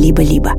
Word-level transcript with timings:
либо-либо. 0.00 0.52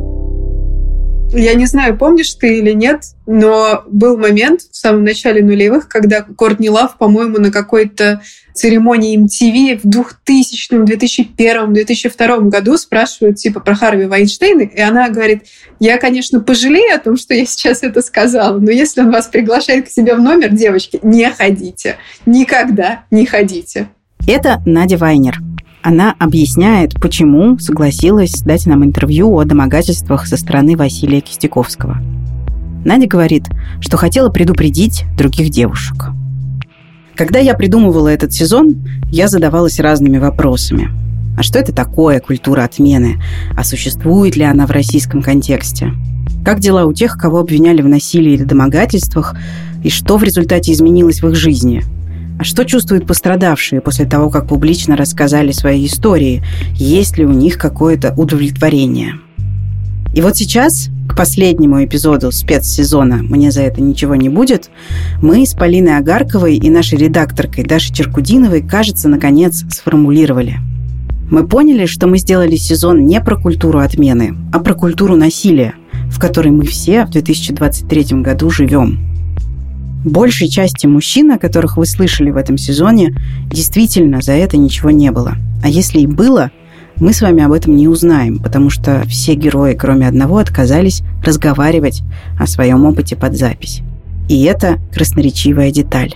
Я 1.34 1.54
не 1.54 1.66
знаю, 1.66 1.98
помнишь 1.98 2.34
ты 2.34 2.60
или 2.60 2.72
нет, 2.72 3.04
но 3.26 3.84
был 3.88 4.18
момент 4.18 4.62
в 4.62 4.76
самом 4.76 5.06
начале 5.06 5.42
нулевых, 5.42 5.88
когда 5.88 6.24
Кортни 6.24 6.70
Лав, 6.70 6.98
по-моему, 6.98 7.38
на 7.38 7.52
какой-то 7.52 8.22
церемонии 8.54 9.18
MTV 9.18 9.80
в 9.82 9.90
2000, 9.90 10.84
2001, 10.84 11.74
2002 11.74 12.38
году 12.40 12.78
спрашивают 12.78 13.38
типа 13.38 13.62
про 13.62 13.76
Харви 13.76 14.08
Вайнштейна, 14.08 14.64
и 14.64 14.82
она 14.82 15.10
говорит, 15.10 15.44
я, 15.80 15.98
конечно, 15.98 16.42
пожалею 16.42 16.96
о 16.96 17.00
том, 17.00 17.16
что 17.16 17.34
я 17.34 17.46
сейчас 17.46 17.82
это 17.82 18.02
сказала, 18.02 18.60
но 18.60 18.70
если 18.70 19.00
он 19.00 19.12
вас 19.12 19.28
приглашает 19.28 19.88
к 19.88 19.90
себе 19.90 20.16
в 20.16 20.22
номер, 20.22 20.50
девочки, 20.50 21.00
не 21.02 21.32
ходите. 21.32 21.96
Никогда 22.26 23.06
не 23.10 23.26
ходите. 23.26 23.88
Это 24.28 24.62
Надя 24.66 24.98
Вайнер, 24.98 25.40
она 25.84 26.16
объясняет, 26.20 26.94
почему 27.02 27.58
согласилась 27.58 28.42
дать 28.42 28.66
нам 28.66 28.84
интервью 28.84 29.38
о 29.38 29.46
домогательствах 29.46 30.28
со 30.28 30.38
стороны 30.38 30.78
Василия 30.78 31.22
Кистяковского. 31.22 31.98
Надя 32.86 33.08
говорит, 33.08 33.46
что 33.80 33.98
хотела 33.98 34.30
предупредить 34.30 35.06
других 35.18 35.50
девушек. 35.50 36.08
Когда 37.16 37.40
я 37.40 37.54
придумывала 37.56 38.08
этот 38.08 38.34
сезон, 38.34 38.88
я 39.12 39.28
задавалась 39.28 39.80
разными 39.80 40.18
вопросами. 40.18 40.90
А 41.38 41.44
что 41.44 41.60
это 41.60 41.74
такое 41.74 42.20
культура 42.20 42.64
отмены? 42.64 43.22
А 43.58 43.64
существует 43.64 44.36
ли 44.36 44.44
она 44.44 44.68
в 44.68 44.72
российском 44.72 45.22
контексте? 45.22 45.94
Как 46.46 46.60
дела 46.60 46.86
у 46.86 46.94
тех, 46.94 47.18
кого 47.18 47.40
обвиняли 47.40 47.82
в 47.82 47.88
насилии 47.88 48.34
или 48.34 48.44
домогательствах? 48.44 49.36
И 49.84 49.90
что 49.90 50.18
в 50.18 50.24
результате 50.24 50.72
изменилось 50.72 51.22
в 51.22 51.28
их 51.28 51.36
жизни– 51.36 51.84
а 52.42 52.44
что 52.44 52.66
чувствуют 52.66 53.06
пострадавшие 53.06 53.82
после 53.82 54.06
того, 54.06 54.32
как 54.32 54.48
публично 54.48 54.98
рассказали 54.98 55.52
свои 55.52 55.86
истории? 55.86 56.42
Есть 56.74 57.20
ли 57.20 57.24
у 57.24 57.32
них 57.32 57.60
какое-то 57.60 58.16
удовлетворение? 58.18 59.20
И 60.16 60.22
вот 60.22 60.38
сейчас, 60.38 60.90
к 61.08 61.16
последнему 61.16 61.86
эпизоду 61.86 62.32
спецсезона 62.32 63.18
«Мне 63.18 63.52
за 63.52 63.62
это 63.62 63.80
ничего 63.84 64.16
не 64.16 64.30
будет», 64.30 64.72
мы 65.22 65.46
с 65.46 65.54
Полиной 65.54 65.98
Агарковой 65.98 66.56
и 66.56 66.68
нашей 66.72 66.98
редакторкой 66.98 67.64
Дашей 67.64 67.94
Черкудиновой, 67.94 68.68
кажется, 68.68 69.08
наконец 69.08 69.64
сформулировали. 69.70 70.58
Мы 71.30 71.48
поняли, 71.48 71.86
что 71.86 72.08
мы 72.08 72.18
сделали 72.18 72.56
сезон 72.56 73.06
не 73.06 73.22
про 73.22 73.40
культуру 73.40 73.78
отмены, 73.78 74.34
а 74.52 74.58
про 74.58 74.74
культуру 74.74 75.16
насилия, 75.16 75.76
в 76.10 76.20
которой 76.20 76.50
мы 76.50 76.66
все 76.66 77.06
в 77.06 77.12
2023 77.12 78.24
году 78.24 78.50
живем– 78.50 78.98
большей 80.04 80.48
части 80.48 80.88
мужчин, 80.88 81.32
о 81.32 81.38
которых 81.38 81.78
вы 81.78 81.86
слышали 81.86 82.32
в 82.32 82.38
этом 82.38 82.58
сезоне, 82.58 83.16
действительно 83.48 84.22
за 84.22 84.34
это 84.34 84.58
ничего 84.58 84.90
не 84.92 85.12
было. 85.12 85.36
А 85.64 85.70
если 85.70 86.00
и 86.00 86.08
было, 86.08 86.52
мы 86.98 87.14
с 87.14 87.22
вами 87.22 87.44
об 87.44 87.52
этом 87.52 87.76
не 87.76 87.88
узнаем, 87.88 88.40
потому 88.40 88.70
что 88.70 89.04
все 89.08 89.36
герои, 89.36 89.74
кроме 89.74 90.08
одного, 90.08 90.38
отказались 90.38 91.02
разговаривать 91.24 92.04
о 92.40 92.48
своем 92.48 92.86
опыте 92.86 93.16
под 93.16 93.38
запись. 93.38 93.82
И 94.30 94.44
это 94.44 94.80
красноречивая 94.94 95.72
деталь. 95.72 96.14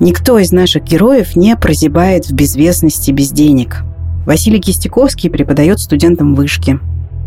Никто 0.00 0.38
из 0.38 0.50
наших 0.50 0.84
героев 0.84 1.36
не 1.36 1.56
прозябает 1.56 2.26
в 2.26 2.32
безвестности 2.32 3.10
без 3.10 3.30
денег. 3.30 3.82
Василий 4.26 4.60
Кистяковский 4.60 5.30
преподает 5.30 5.78
студентам 5.78 6.34
вышки. 6.34 6.78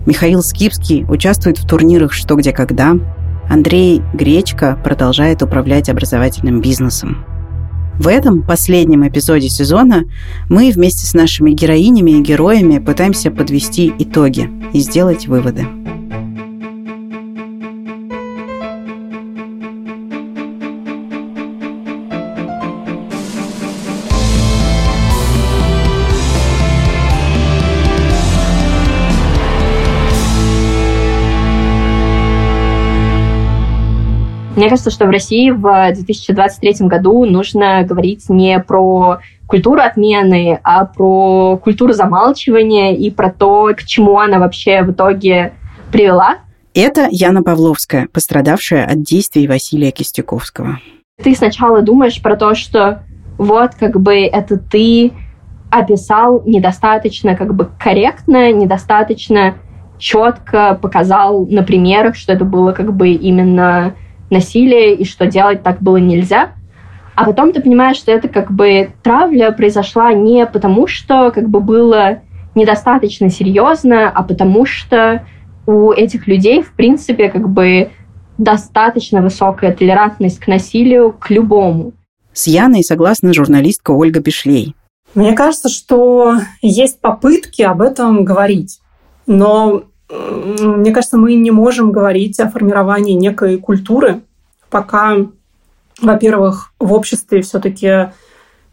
Михаил 0.05 0.41
Скипский 0.41 1.05
участвует 1.07 1.59
в 1.59 1.67
турнирах 1.67 2.13
«Что, 2.13 2.35
где, 2.35 2.51
когда», 2.51 2.95
Андрей 3.53 4.01
Гречка 4.15 4.79
продолжает 4.83 5.43
управлять 5.43 5.87
образовательным 5.87 6.59
бизнесом. 6.59 7.23
В 7.99 8.07
этом 8.07 8.41
последнем 8.41 9.07
эпизоде 9.07 9.47
сезона 9.47 10.05
мы 10.49 10.71
вместе 10.71 11.05
с 11.05 11.13
нашими 11.13 11.51
героинями 11.51 12.17
и 12.17 12.21
героями 12.23 12.79
пытаемся 12.79 13.29
подвести 13.29 13.93
итоги 13.99 14.49
и 14.73 14.79
сделать 14.79 15.27
выводы. 15.27 15.67
Мне 34.63 34.69
кажется, 34.69 34.91
что 34.91 35.07
в 35.07 35.09
России 35.09 35.49
в 35.49 35.93
2023 35.93 36.87
году 36.87 37.25
нужно 37.25 37.83
говорить 37.83 38.29
не 38.29 38.61
про 38.61 39.19
культуру 39.45 39.81
отмены, 39.81 40.57
а 40.63 40.85
про 40.85 41.57
культуру 41.57 41.91
замалчивания 41.91 42.95
и 42.95 43.11
про 43.11 43.29
то, 43.29 43.73
к 43.75 43.83
чему 43.83 44.19
она 44.19 44.39
вообще 44.39 44.83
в 44.83 44.91
итоге 44.91 45.51
привела. 45.91 46.37
Это 46.73 47.09
Яна 47.11 47.43
Павловская, 47.43 48.07
пострадавшая 48.13 48.85
от 48.85 49.03
действий 49.03 49.49
Василия 49.49 49.91
Кистяковского. 49.91 50.79
Ты 51.21 51.35
сначала 51.35 51.81
думаешь 51.81 52.21
про 52.21 52.37
то, 52.37 52.55
что 52.55 53.03
вот 53.37 53.75
как 53.75 53.99
бы 53.99 54.15
это 54.15 54.55
ты 54.57 55.11
описал 55.71 56.41
недостаточно 56.45 57.35
как 57.35 57.53
бы 57.53 57.69
корректно, 57.77 58.53
недостаточно 58.53 59.55
четко 59.97 60.79
показал 60.81 61.45
на 61.47 61.63
примерах, 61.63 62.15
что 62.15 62.31
это 62.31 62.45
было 62.45 62.71
как 62.71 62.95
бы 62.95 63.09
именно 63.09 63.95
насилие 64.33 64.95
и 64.95 65.05
что 65.05 65.27
делать 65.27 65.63
так 65.63 65.81
было 65.81 65.97
нельзя. 65.97 66.51
А 67.15 67.25
потом 67.25 67.53
ты 67.53 67.61
понимаешь, 67.61 67.97
что 67.97 68.11
это 68.11 68.27
как 68.27 68.51
бы 68.51 68.91
травля 69.03 69.51
произошла 69.51 70.11
не 70.13 70.45
потому, 70.45 70.87
что 70.87 71.31
как 71.31 71.47
бы 71.47 71.59
было 71.59 72.21
недостаточно 72.55 73.29
серьезно, 73.29 74.09
а 74.09 74.23
потому 74.23 74.65
что 74.65 75.25
у 75.65 75.91
этих 75.91 76.27
людей, 76.27 76.61
в 76.61 76.73
принципе, 76.73 77.29
как 77.29 77.47
бы 77.49 77.91
достаточно 78.37 79.21
высокая 79.21 79.73
толерантность 79.73 80.39
к 80.39 80.47
насилию, 80.47 81.13
к 81.13 81.29
любому. 81.29 81.93
С 82.33 82.47
Яной 82.47 82.83
согласна 82.83 83.33
журналистка 83.33 83.91
Ольга 83.91 84.21
Пешлей. 84.21 84.75
Мне 85.13 85.33
кажется, 85.33 85.69
что 85.69 86.37
есть 86.61 86.99
попытки 86.99 87.61
об 87.61 87.81
этом 87.81 88.25
говорить. 88.25 88.79
Но 89.27 89.83
мне 90.09 90.91
кажется, 90.91 91.17
мы 91.17 91.35
не 91.35 91.51
можем 91.51 91.91
говорить 91.91 92.39
о 92.39 92.49
формировании 92.49 93.13
некой 93.13 93.57
культуры, 93.57 94.21
пока, 94.69 95.17
во-первых, 96.01 96.73
в 96.79 96.93
обществе 96.93 97.41
все-таки 97.41 98.11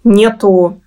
нету 0.04 0.80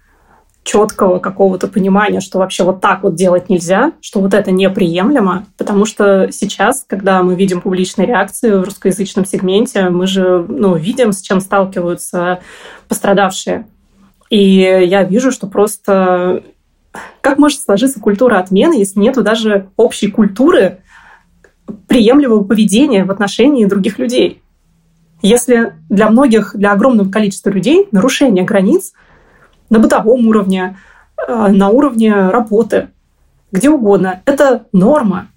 четкого 0.63 1.19
какого-то 1.19 1.67
понимания, 1.67 2.21
что 2.21 2.39
вообще 2.39 2.63
вот 2.63 2.79
так 2.79 3.03
вот 3.03 3.15
делать 3.15 3.49
нельзя, 3.49 3.91
что 4.01 4.21
вот 4.21 4.33
это 4.33 4.51
неприемлемо, 4.51 5.45
потому 5.57 5.85
что 5.85 6.29
сейчас, 6.31 6.85
когда 6.87 7.21
мы 7.21 7.35
видим 7.35 7.61
публичные 7.61 8.07
реакции 8.07 8.51
в 8.51 8.63
русскоязычном 8.63 9.25
сегменте, 9.25 9.89
мы 9.89 10.07
же 10.07 10.45
ну, 10.47 10.75
видим, 10.75 11.11
с 11.11 11.21
чем 11.21 11.41
сталкиваются 11.41 12.39
пострадавшие. 12.87 13.67
И 14.29 14.39
я 14.39 15.03
вижу, 15.03 15.31
что 15.31 15.47
просто 15.47 16.43
как 17.21 17.37
может 17.37 17.59
сложиться 17.59 17.99
культура 17.99 18.37
отмены, 18.37 18.73
если 18.73 18.99
нету 18.99 19.23
даже 19.23 19.69
общей 19.77 20.09
культуры 20.09 20.79
приемлемого 21.87 22.43
поведения 22.43 23.05
в 23.05 23.11
отношении 23.11 23.65
других 23.65 23.99
людей? 23.99 24.41
Если 25.21 25.73
для 25.89 26.09
многих, 26.09 26.55
для 26.55 26.73
огромного 26.73 27.09
количества 27.09 27.49
людей 27.49 27.87
нарушение 27.91 28.43
границ 28.43 28.93
на 29.69 29.79
бытовом 29.79 30.27
уровне, 30.27 30.77
э, 31.17 31.47
на 31.47 31.69
уровне 31.69 32.13
работы, 32.13 32.89
где 33.51 33.69
угодно, 33.69 34.21
это 34.25 34.65
норма. 34.73 35.29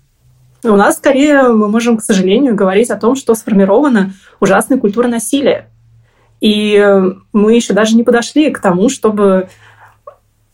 У 0.65 0.75
нас 0.75 0.97
скорее 0.97 1.43
мы 1.43 1.69
можем, 1.69 1.99
к 1.99 2.03
сожалению, 2.03 2.56
говорить 2.56 2.91
о 2.91 2.97
том, 2.97 3.15
что 3.15 3.34
сформирована 3.34 4.12
ужасная 4.41 4.78
культура 4.78 5.06
насилия. 5.06 5.69
И 6.41 6.84
мы 7.33 7.55
еще 7.55 7.73
даже 7.73 7.94
не 7.94 8.03
подошли 8.03 8.50
к 8.50 8.59
тому, 8.59 8.88
чтобы 8.88 9.49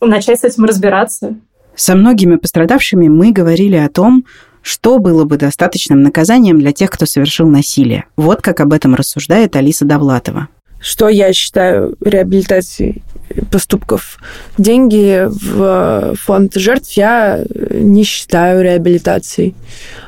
начать 0.09 0.39
с 0.39 0.43
этим 0.43 0.65
разбираться. 0.65 1.35
Со 1.75 1.95
многими 1.95 2.35
пострадавшими 2.35 3.07
мы 3.07 3.31
говорили 3.31 3.75
о 3.75 3.89
том, 3.89 4.25
что 4.61 4.99
было 4.99 5.25
бы 5.25 5.37
достаточным 5.37 6.01
наказанием 6.01 6.59
для 6.59 6.71
тех, 6.71 6.89
кто 6.89 7.05
совершил 7.05 7.47
насилие. 7.47 8.05
Вот 8.15 8.41
как 8.41 8.59
об 8.61 8.73
этом 8.73 8.95
рассуждает 8.95 9.55
Алиса 9.55 9.85
Довлатова. 9.85 10.47
Что 10.79 11.07
я 11.07 11.31
считаю 11.31 11.95
реабилитацией 12.01 13.03
поступков? 13.49 14.19
Деньги 14.57 15.27
в 15.29 16.13
фонд 16.15 16.55
жертв 16.55 16.91
я 16.91 17.45
не 17.71 18.03
считаю 18.03 18.61
реабилитацией. 18.61 19.55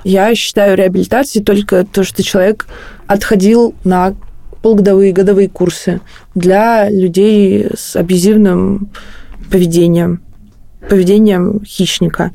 Я 0.04 0.36
считаю 0.36 0.76
реабилитацией 0.76 1.46
только 1.46 1.86
то, 1.86 2.04
что 2.04 2.24
человек 2.24 2.68
отходил 3.08 3.74
на 3.86 4.16
полугодовые 4.62 5.14
годовые 5.14 5.48
курсы 5.48 6.02
для 6.34 6.90
людей 6.90 7.68
с 7.74 7.96
абьюзивным 7.96 8.90
поведением, 9.50 10.22
поведением 10.90 11.64
хищника. 11.66 12.32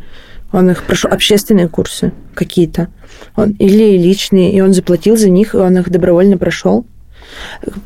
Он 0.52 0.70
их 0.70 0.82
прошел 0.84 1.10
общественные 1.12 1.68
курсы 1.68 2.12
какие-то. 2.34 2.88
Он, 3.36 3.50
или 3.52 3.96
личные, 3.96 4.52
и 4.52 4.60
он 4.60 4.72
заплатил 4.72 5.16
за 5.16 5.30
них, 5.30 5.54
и 5.54 5.58
он 5.58 5.78
их 5.78 5.90
добровольно 5.90 6.38
прошел. 6.38 6.86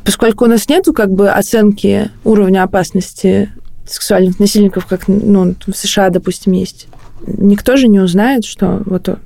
Поскольку 0.05 0.45
у 0.45 0.49
нас 0.49 0.69
нету 0.69 0.93
как 0.93 1.11
бы 1.11 1.31
оценки 1.31 2.11
уровня 2.25 2.63
опасности 2.63 3.51
сексуальных 3.87 4.39
насильников, 4.39 4.87
как 4.87 5.09
ну, 5.09 5.55
в 5.67 5.75
США, 5.75 6.09
допустим, 6.09 6.53
есть. 6.53 6.87
никто 7.27 7.77
же 7.77 7.89
не 7.89 8.01
узнает, 8.01 8.47
что 8.47 8.83
вот 8.87 9.19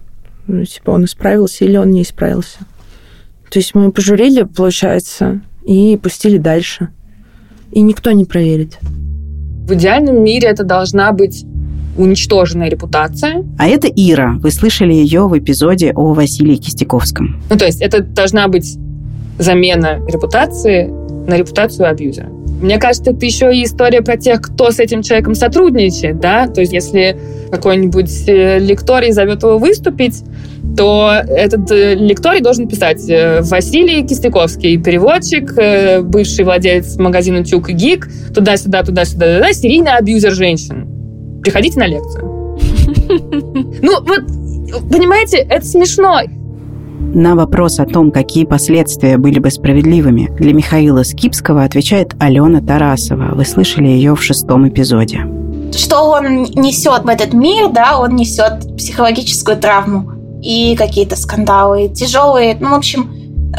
ну, 0.49 0.65
типа 0.65 0.91
он 0.91 1.05
исправился 1.05 1.65
или 1.65 1.77
он 1.77 1.91
не 1.91 2.03
исправился. 2.03 2.59
То 3.51 3.59
есть 3.59 3.75
мы 3.75 3.93
пожурили, 3.93 4.43
получается, 4.43 5.41
и 5.65 5.99
пустили 6.03 6.39
дальше. 6.39 6.89
И 7.71 7.81
никто 7.81 8.11
не 8.13 8.25
проверит. 8.25 8.79
В 9.69 9.75
идеальном 9.75 10.25
мире 10.25 10.49
это 10.49 10.65
должна 10.65 11.13
быть 11.13 11.45
уничтоженная 11.99 12.71
репутация. 12.71 13.45
А 13.59 13.69
это 13.69 13.87
Ира. 13.87 14.39
Вы 14.41 14.51
слышали 14.51 14.95
ее 14.95 15.29
в 15.29 15.39
эпизоде 15.39 15.93
о 15.95 16.15
Василии 16.15 16.57
Кистяковском. 16.57 17.39
Ну, 17.51 17.59
то 17.59 17.67
есть 17.67 17.83
это 17.83 18.01
должна 18.01 18.49
быть 18.49 18.79
замена 19.39 20.01
репутации 20.09 20.87
на 20.87 21.37
репутацию 21.37 21.87
абьюзера. 21.87 22.31
Мне 22.61 22.79
кажется, 22.79 23.13
это 23.13 23.25
еще 23.25 23.55
и 23.55 23.65
история 23.65 24.03
про 24.03 24.17
тех, 24.17 24.43
кто 24.43 24.71
с 24.71 24.81
этим 24.81 25.03
человеком 25.03 25.35
сотрудничает, 25.35 26.19
да, 26.19 26.49
то 26.49 26.61
есть 26.61 26.73
если 26.73 27.17
какой-нибудь 27.51 28.29
э, 28.29 28.59
лекторий 28.59 29.13
зовет 29.13 29.43
его 29.43 29.59
выступить, 29.59 30.23
то 30.77 31.13
этот 31.29 31.71
э, 31.71 31.95
лекторий 31.95 32.41
должен 32.41 32.69
писать 32.69 33.09
э, 33.09 33.41
Василий 33.43 34.07
Кистяковский, 34.07 34.77
переводчик, 34.77 36.05
бывший 36.05 36.45
владелец 36.45 36.97
магазина 36.97 37.45
Тюк 37.45 37.71
и 37.71 37.73
Гик, 37.73 38.09
туда-сюда, 38.35 38.83
туда-сюда, 38.83 39.37
туда, 39.37 39.53
серийный 39.53 39.93
абьюзер 39.93 40.33
женщин. 40.33 41.41
Приходите 41.43 41.79
на 41.79 41.87
лекцию. 41.87 42.35
Ну, 43.81 44.01
вот, 44.03 44.91
понимаете, 44.91 45.39
это 45.39 45.65
смешно. 45.65 46.21
На 47.01 47.37
вопрос 47.37 47.79
о 47.79 47.87
том, 47.87 48.11
какие 48.11 48.45
последствия 48.45 49.19
были 49.19 49.39
бы 49.39 49.51
справедливыми, 49.51 50.31
для 50.39 50.53
Михаила 50.53 51.05
Скипского 51.05 51.65
отвечает 51.65 52.15
Алена 52.19 52.61
Тарасова. 52.61 53.35
Вы 53.35 53.45
слышали 53.45 53.87
ее 53.87 54.15
в 54.15 54.23
шестом 54.23 54.69
эпизоде. 54.69 55.21
Что 55.75 56.11
он 56.11 56.43
несет 56.43 57.05
в 57.05 57.09
этот 57.09 57.33
мир, 57.33 57.71
да, 57.71 57.99
он 57.99 58.17
несет 58.17 58.77
психологическую 58.77 59.57
травму 59.57 60.13
и 60.43 60.75
какие-то 60.77 61.17
скандалы 61.17 61.89
тяжелые. 61.89 62.57
Ну, 62.61 62.71
в 62.71 62.75
общем, 62.75 63.11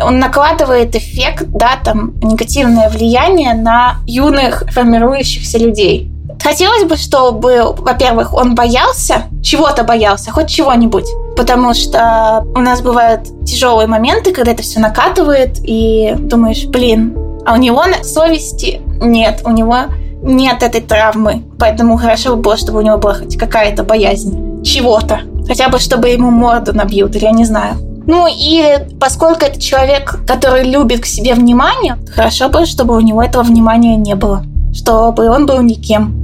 он 0.04 0.20
накладывает 0.20 0.96
эффект, 0.96 1.46
да, 1.48 1.80
там, 1.84 2.14
негативное 2.22 2.90
влияние 2.90 3.54
на 3.54 3.98
юных 4.06 4.66
формирующихся 4.70 5.58
людей. 5.58 6.12
Хотелось 6.42 6.84
бы, 6.86 6.96
чтобы, 6.96 7.74
во-первых, 7.78 8.34
он 8.34 8.56
боялся, 8.56 9.24
чего-то 9.42 9.84
боялся, 9.84 10.32
хоть 10.32 10.48
чего-нибудь. 10.48 11.06
Потому 11.40 11.74
что 11.74 12.46
у 12.54 12.60
нас 12.60 12.82
бывают 12.82 13.22
тяжелые 13.46 13.88
моменты, 13.88 14.34
когда 14.34 14.52
это 14.52 14.62
все 14.62 14.82
накатывает, 14.82 15.58
и 15.64 16.14
думаешь, 16.20 16.66
блин, 16.66 17.16
а 17.46 17.54
у 17.54 17.58
него 17.58 17.82
совести 18.04 18.82
нет, 19.02 19.44
у 19.46 19.52
него 19.52 19.78
нет 20.22 20.62
этой 20.62 20.82
травмы. 20.82 21.44
Поэтому 21.58 21.96
хорошо 21.96 22.36
бы 22.36 22.42
было, 22.42 22.58
чтобы 22.58 22.80
у 22.80 22.82
него 22.82 22.98
была 22.98 23.14
хоть 23.14 23.38
какая-то 23.38 23.86
боязнь 23.86 24.62
чего-то. 24.64 25.22
Хотя 25.48 25.70
бы, 25.70 25.80
чтобы 25.80 26.10
ему 26.10 26.30
морду 26.30 26.74
набьют, 26.74 27.16
или 27.16 27.24
я 27.24 27.32
не 27.32 27.46
знаю. 27.46 27.76
Ну 28.06 28.28
и 28.30 28.62
поскольку 29.00 29.46
это 29.46 29.62
человек, 29.62 30.20
который 30.28 30.70
любит 30.70 31.00
к 31.00 31.06
себе 31.06 31.36
внимание, 31.36 31.96
хорошо 32.14 32.50
бы, 32.50 32.66
чтобы 32.66 32.98
у 32.98 33.00
него 33.00 33.24
этого 33.24 33.44
внимания 33.44 33.96
не 33.96 34.16
было. 34.16 34.44
Чтобы 34.74 35.30
он 35.30 35.46
был 35.46 35.62
никем. 35.62 36.20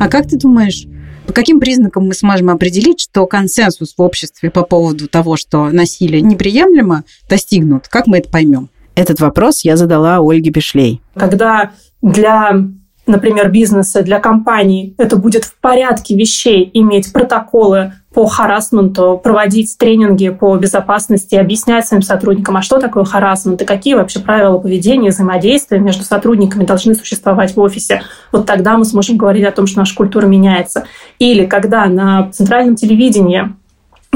А 0.00 0.08
как 0.08 0.26
ты 0.26 0.36
думаешь, 0.36 0.88
по 1.26 1.32
каким 1.32 1.60
признакам 1.60 2.06
мы 2.06 2.14
сможем 2.14 2.50
определить, 2.50 3.02
что 3.02 3.26
консенсус 3.26 3.94
в 3.96 4.02
обществе 4.02 4.50
по 4.50 4.62
поводу 4.62 5.08
того, 5.08 5.36
что 5.36 5.70
насилие 5.70 6.22
неприемлемо, 6.22 7.04
достигнут? 7.28 7.88
Как 7.88 8.06
мы 8.06 8.18
это 8.18 8.30
поймем? 8.30 8.70
Этот 8.94 9.20
вопрос 9.20 9.64
я 9.64 9.76
задала 9.76 10.18
Ольге 10.18 10.50
Бешлей. 10.50 11.02
Когда 11.14 11.72
для 12.00 12.66
например, 13.06 13.50
бизнеса, 13.50 14.02
для 14.02 14.20
компаний, 14.20 14.94
это 14.98 15.16
будет 15.16 15.44
в 15.44 15.58
порядке 15.60 16.16
вещей 16.16 16.70
иметь 16.74 17.12
протоколы 17.12 17.92
по 18.12 18.26
харасменту, 18.26 19.20
проводить 19.22 19.76
тренинги 19.76 20.30
по 20.30 20.56
безопасности, 20.56 21.34
объяснять 21.34 21.86
своим 21.86 22.02
сотрудникам, 22.02 22.56
а 22.56 22.62
что 22.62 22.78
такое 22.78 23.04
харасмент 23.04 23.60
и 23.60 23.66
какие 23.66 23.94
вообще 23.94 24.20
правила 24.20 24.58
поведения 24.58 25.10
взаимодействия 25.10 25.78
между 25.78 26.02
сотрудниками 26.02 26.64
должны 26.64 26.94
существовать 26.94 27.54
в 27.54 27.60
офисе. 27.60 28.02
Вот 28.32 28.46
тогда 28.46 28.78
мы 28.78 28.86
сможем 28.86 29.18
говорить 29.18 29.44
о 29.44 29.52
том, 29.52 29.66
что 29.66 29.80
наша 29.80 29.94
культура 29.94 30.24
меняется. 30.26 30.84
Или 31.18 31.44
когда 31.44 31.84
на 31.86 32.30
центральном 32.32 32.74
телевидении 32.74 33.54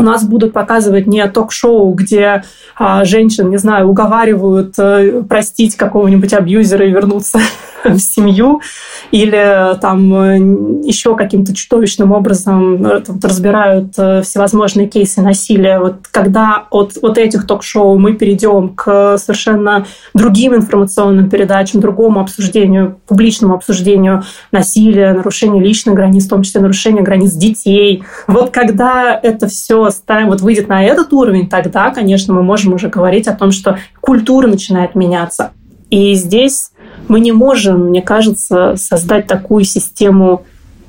у 0.01 0.03
нас 0.03 0.25
будут 0.25 0.55
показывать 0.55 1.07
не 1.07 1.27
ток-шоу, 1.29 1.93
где 1.93 2.43
а, 2.75 3.05
женщин, 3.05 3.51
не 3.51 3.59
знаю, 3.59 3.89
уговаривают 3.89 4.75
а, 4.79 5.23
простить 5.29 5.77
какого-нибудь 5.77 6.33
абьюзера 6.33 6.87
и 6.87 6.91
вернуться 6.91 7.39
в 7.85 7.99
семью, 7.99 8.63
или 9.11 9.79
там 9.81 10.81
еще 10.83 11.17
каким-то 11.17 11.55
чудовищным 11.55 12.13
образом 12.13 12.87
э, 12.87 13.03
разбирают 13.23 13.93
э, 13.99 14.23
всевозможные 14.23 14.87
кейсы 14.87 15.21
насилия. 15.21 15.79
Вот 15.79 16.07
когда 16.11 16.67
от 16.71 16.95
вот 17.03 17.19
этих 17.19 17.47
ток-шоу 17.47 17.99
мы 17.99 18.15
перейдем 18.15 18.71
к 18.71 19.19
совершенно 19.19 19.87
другим 20.15 20.55
информационным 20.55 21.29
передачам, 21.29 21.81
другому 21.81 22.21
обсуждению, 22.21 23.01
публичному 23.07 23.55
обсуждению 23.55 24.23
насилия, 24.53 25.13
нарушения 25.13 25.61
личных 25.61 25.95
границ, 25.95 26.27
в 26.27 26.31
том 26.31 26.43
числе 26.43 26.61
нарушения 26.61 27.03
границ 27.03 27.33
детей. 27.33 28.05
Вот 28.27 28.51
когда 28.51 29.19
это 29.21 29.49
все 29.49 29.90
вот 30.29 30.41
выйдет 30.41 30.69
на 30.69 30.85
этот 30.85 31.13
уровень, 31.13 31.49
тогда, 31.49 31.91
конечно, 31.91 32.35
мы 32.35 32.43
можем 32.43 32.75
уже 32.75 32.89
говорить 32.89 33.29
о 33.29 33.35
том, 33.35 33.51
что 33.51 33.79
культура 34.01 34.47
начинает 34.47 34.95
меняться. 34.95 35.53
И 35.91 36.15
здесь 36.15 36.71
мы 37.09 37.21
не 37.21 37.33
можем, 37.33 37.87
мне 37.87 38.03
кажется, 38.03 38.77
создать 38.77 39.27
такую 39.27 39.65
систему 39.65 40.45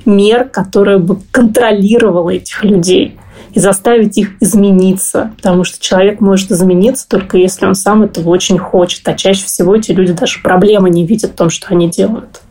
мер, 0.05 0.45
которая 0.45 0.97
бы 0.97 1.19
контролировала 1.31 2.29
этих 2.29 2.63
людей 2.63 3.17
и 3.53 3.59
заставить 3.59 4.17
их 4.17 4.31
измениться, 4.39 5.31
потому 5.37 5.63
что 5.63 5.81
человек 5.81 6.21
может 6.21 6.51
измениться 6.51 7.07
только 7.07 7.37
если 7.37 7.65
он 7.65 7.75
сам 7.75 8.03
этого 8.03 8.29
очень 8.29 8.57
хочет, 8.57 9.07
а 9.07 9.13
чаще 9.13 9.45
всего 9.45 9.75
эти 9.75 9.91
люди 9.91 10.13
даже 10.13 10.41
проблемы 10.41 10.89
не 10.89 11.05
видят 11.05 11.31
в 11.31 11.35
том, 11.35 11.49
что 11.49 11.67
они 11.69 11.89
делают. 11.89 12.41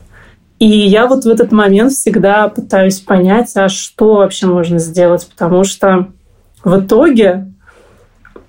И 0.59 0.67
я 0.67 1.07
вот 1.07 1.25
в 1.25 1.29
этот 1.29 1.53
момент 1.53 1.93
всегда 1.93 2.49
пытаюсь 2.49 3.01
понять, 3.01 3.51
а 3.57 3.71
что 3.71 4.17
вообще 4.17 4.47
можно 4.47 4.79
сделать, 4.79 5.27
потому 5.27 5.65
что 5.65 6.09
в 6.65 6.81
итоге 6.81 7.53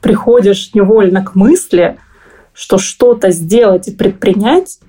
приходишь 0.02 0.72
невольно 0.74 1.24
к 1.24 1.36
мысли, 1.36 1.98
что 2.54 2.78
что-то 2.78 3.32
сделать 3.32 3.88
и 3.88 3.92
предпринять 3.92 4.80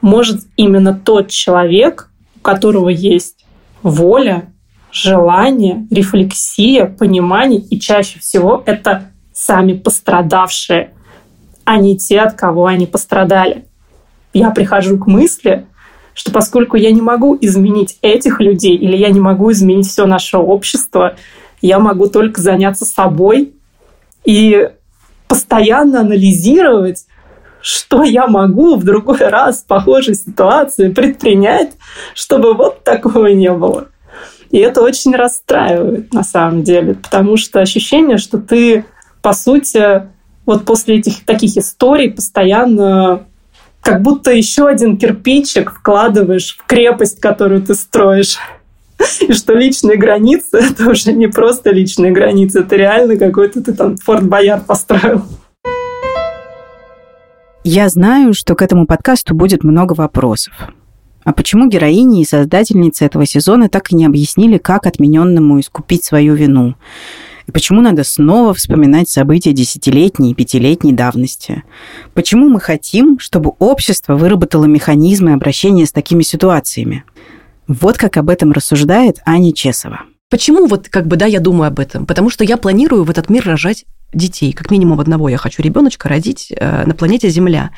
может 0.00 0.42
именно 0.56 0.94
тот 0.94 1.28
человек, 1.28 2.10
у 2.36 2.40
которого 2.40 2.88
есть 2.88 3.44
воля, 3.82 4.52
желание, 4.92 5.86
рефлексия, 5.90 6.86
понимание, 6.86 7.60
и 7.60 7.80
чаще 7.80 8.20
всего 8.20 8.62
это 8.64 9.10
сами 9.32 9.72
пострадавшие, 9.72 10.92
а 11.64 11.78
не 11.78 11.96
те, 11.96 12.20
от 12.20 12.34
кого 12.34 12.66
они 12.66 12.86
пострадали. 12.86 13.64
Я 14.32 14.50
прихожу 14.50 14.98
к 14.98 15.06
мысли, 15.06 15.66
что 16.14 16.32
поскольку 16.32 16.76
я 16.76 16.90
не 16.92 17.00
могу 17.00 17.36
изменить 17.40 17.98
этих 18.02 18.40
людей 18.40 18.76
или 18.76 18.96
я 18.96 19.10
не 19.10 19.20
могу 19.20 19.52
изменить 19.52 19.86
все 19.86 20.06
наше 20.06 20.38
общество, 20.38 21.16
я 21.60 21.78
могу 21.78 22.08
только 22.08 22.40
заняться 22.40 22.84
собой 22.84 23.54
и 24.24 24.70
постоянно 25.26 26.00
анализировать, 26.00 27.06
что 27.60 28.02
я 28.02 28.26
могу 28.26 28.76
в 28.76 28.84
другой 28.84 29.18
раз 29.18 29.62
в 29.62 29.66
похожей 29.66 30.14
ситуации 30.14 30.90
предпринять, 30.90 31.72
чтобы 32.14 32.54
вот 32.54 32.84
такого 32.84 33.26
не 33.26 33.52
было. 33.52 33.88
И 34.50 34.58
это 34.58 34.82
очень 34.82 35.14
расстраивает 35.14 36.12
на 36.12 36.24
самом 36.24 36.62
деле, 36.62 36.94
потому 36.94 37.36
что 37.36 37.60
ощущение, 37.60 38.16
что 38.16 38.38
ты, 38.38 38.86
по 39.20 39.32
сути, 39.32 40.08
вот 40.46 40.64
после 40.64 40.98
этих 40.98 41.24
таких 41.26 41.56
историй 41.58 42.10
постоянно 42.10 43.26
как 43.82 44.02
будто 44.02 44.30
еще 44.30 44.66
один 44.66 44.96
кирпичик 44.96 45.72
вкладываешь 45.72 46.56
в 46.56 46.66
крепость, 46.66 47.20
которую 47.20 47.62
ты 47.62 47.74
строишь. 47.74 48.38
И 49.20 49.32
что 49.32 49.54
личные 49.54 49.96
границы— 49.96 50.48
это 50.58 50.90
уже 50.90 51.12
не 51.12 51.28
просто 51.28 51.70
личные 51.70 52.12
границы, 52.12 52.60
это 52.60 52.76
реально 52.76 53.16
какой-то 53.16 53.62
ты 53.62 53.72
там 53.72 53.96
Форт 53.96 54.26
Боярд 54.26 54.66
построил. 54.66 55.22
Я 57.64 57.88
знаю, 57.88 58.34
что 58.34 58.54
к 58.54 58.62
этому 58.62 58.86
подкасту 58.86 59.34
будет 59.34 59.62
много 59.62 59.92
вопросов. 59.92 60.54
А 61.24 61.32
почему 61.34 61.68
героини 61.68 62.22
и 62.22 62.24
создательницы 62.24 63.04
этого 63.04 63.26
сезона 63.26 63.68
так 63.68 63.92
и 63.92 63.94
не 63.94 64.06
объяснили, 64.06 64.56
как 64.56 64.86
отмененному 64.86 65.60
искупить 65.60 66.04
свою 66.04 66.34
вину? 66.34 66.76
И 67.46 67.52
почему 67.52 67.82
надо 67.82 68.04
снова 68.04 68.54
вспоминать 68.54 69.08
события 69.08 69.52
десятилетней 69.52 70.30
и 70.30 70.34
пятилетней 70.34 70.92
давности? 70.92 71.64
Почему 72.14 72.48
мы 72.48 72.60
хотим, 72.60 73.18
чтобы 73.18 73.52
общество 73.58 74.16
выработало 74.16 74.64
механизмы 74.64 75.32
обращения 75.32 75.84
с 75.84 75.92
такими 75.92 76.22
ситуациями? 76.22 77.04
Вот 77.68 77.98
как 77.98 78.16
об 78.16 78.30
этом 78.30 78.52
рассуждает 78.52 79.18
Аня 79.26 79.52
Чесова. 79.52 80.00
Почему 80.30 80.66
вот 80.66 80.88
как 80.88 81.06
бы, 81.06 81.16
да, 81.16 81.26
я 81.26 81.40
думаю 81.40 81.68
об 81.68 81.78
этом? 81.78 82.06
Потому 82.06 82.30
что 82.30 82.44
я 82.44 82.56
планирую 82.56 83.04
в 83.04 83.10
этот 83.10 83.30
мир 83.30 83.46
рожать 83.46 83.84
детей, 84.14 84.52
как 84.54 84.70
минимум 84.70 85.00
одного 85.00 85.28
я 85.28 85.36
хочу 85.36 85.62
ребеночка 85.62 86.08
родить 86.08 86.50
э, 86.50 86.84
на 86.86 86.94
планете 86.94 87.28
Земля. 87.28 87.70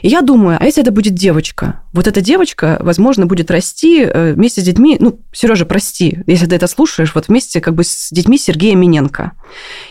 И 0.00 0.08
я 0.08 0.22
думаю, 0.22 0.56
а 0.58 0.64
если 0.64 0.82
это 0.82 0.90
будет 0.90 1.14
девочка? 1.14 1.82
Вот 1.92 2.06
эта 2.06 2.22
девочка, 2.22 2.78
возможно, 2.80 3.26
будет 3.26 3.50
расти 3.50 4.00
э, 4.02 4.32
вместе 4.32 4.62
с 4.62 4.64
детьми, 4.64 4.96
ну, 4.98 5.20
Сережа, 5.32 5.66
прости, 5.66 6.20
если 6.26 6.46
ты 6.46 6.56
это 6.56 6.66
слушаешь, 6.68 7.14
вот 7.14 7.28
вместе 7.28 7.60
как 7.60 7.74
бы 7.74 7.84
с 7.84 8.08
детьми 8.10 8.38
Сергея 8.38 8.76
Миненко. 8.76 9.32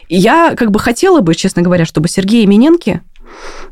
И 0.07 0.17
я 0.17 0.55
как 0.55 0.71
бы 0.71 0.79
хотела 0.79 1.21
бы, 1.21 1.35
честно 1.35 1.61
говоря, 1.61 1.85
чтобы 1.85 2.09
Сергей 2.09 2.45
Миненки, 2.47 3.01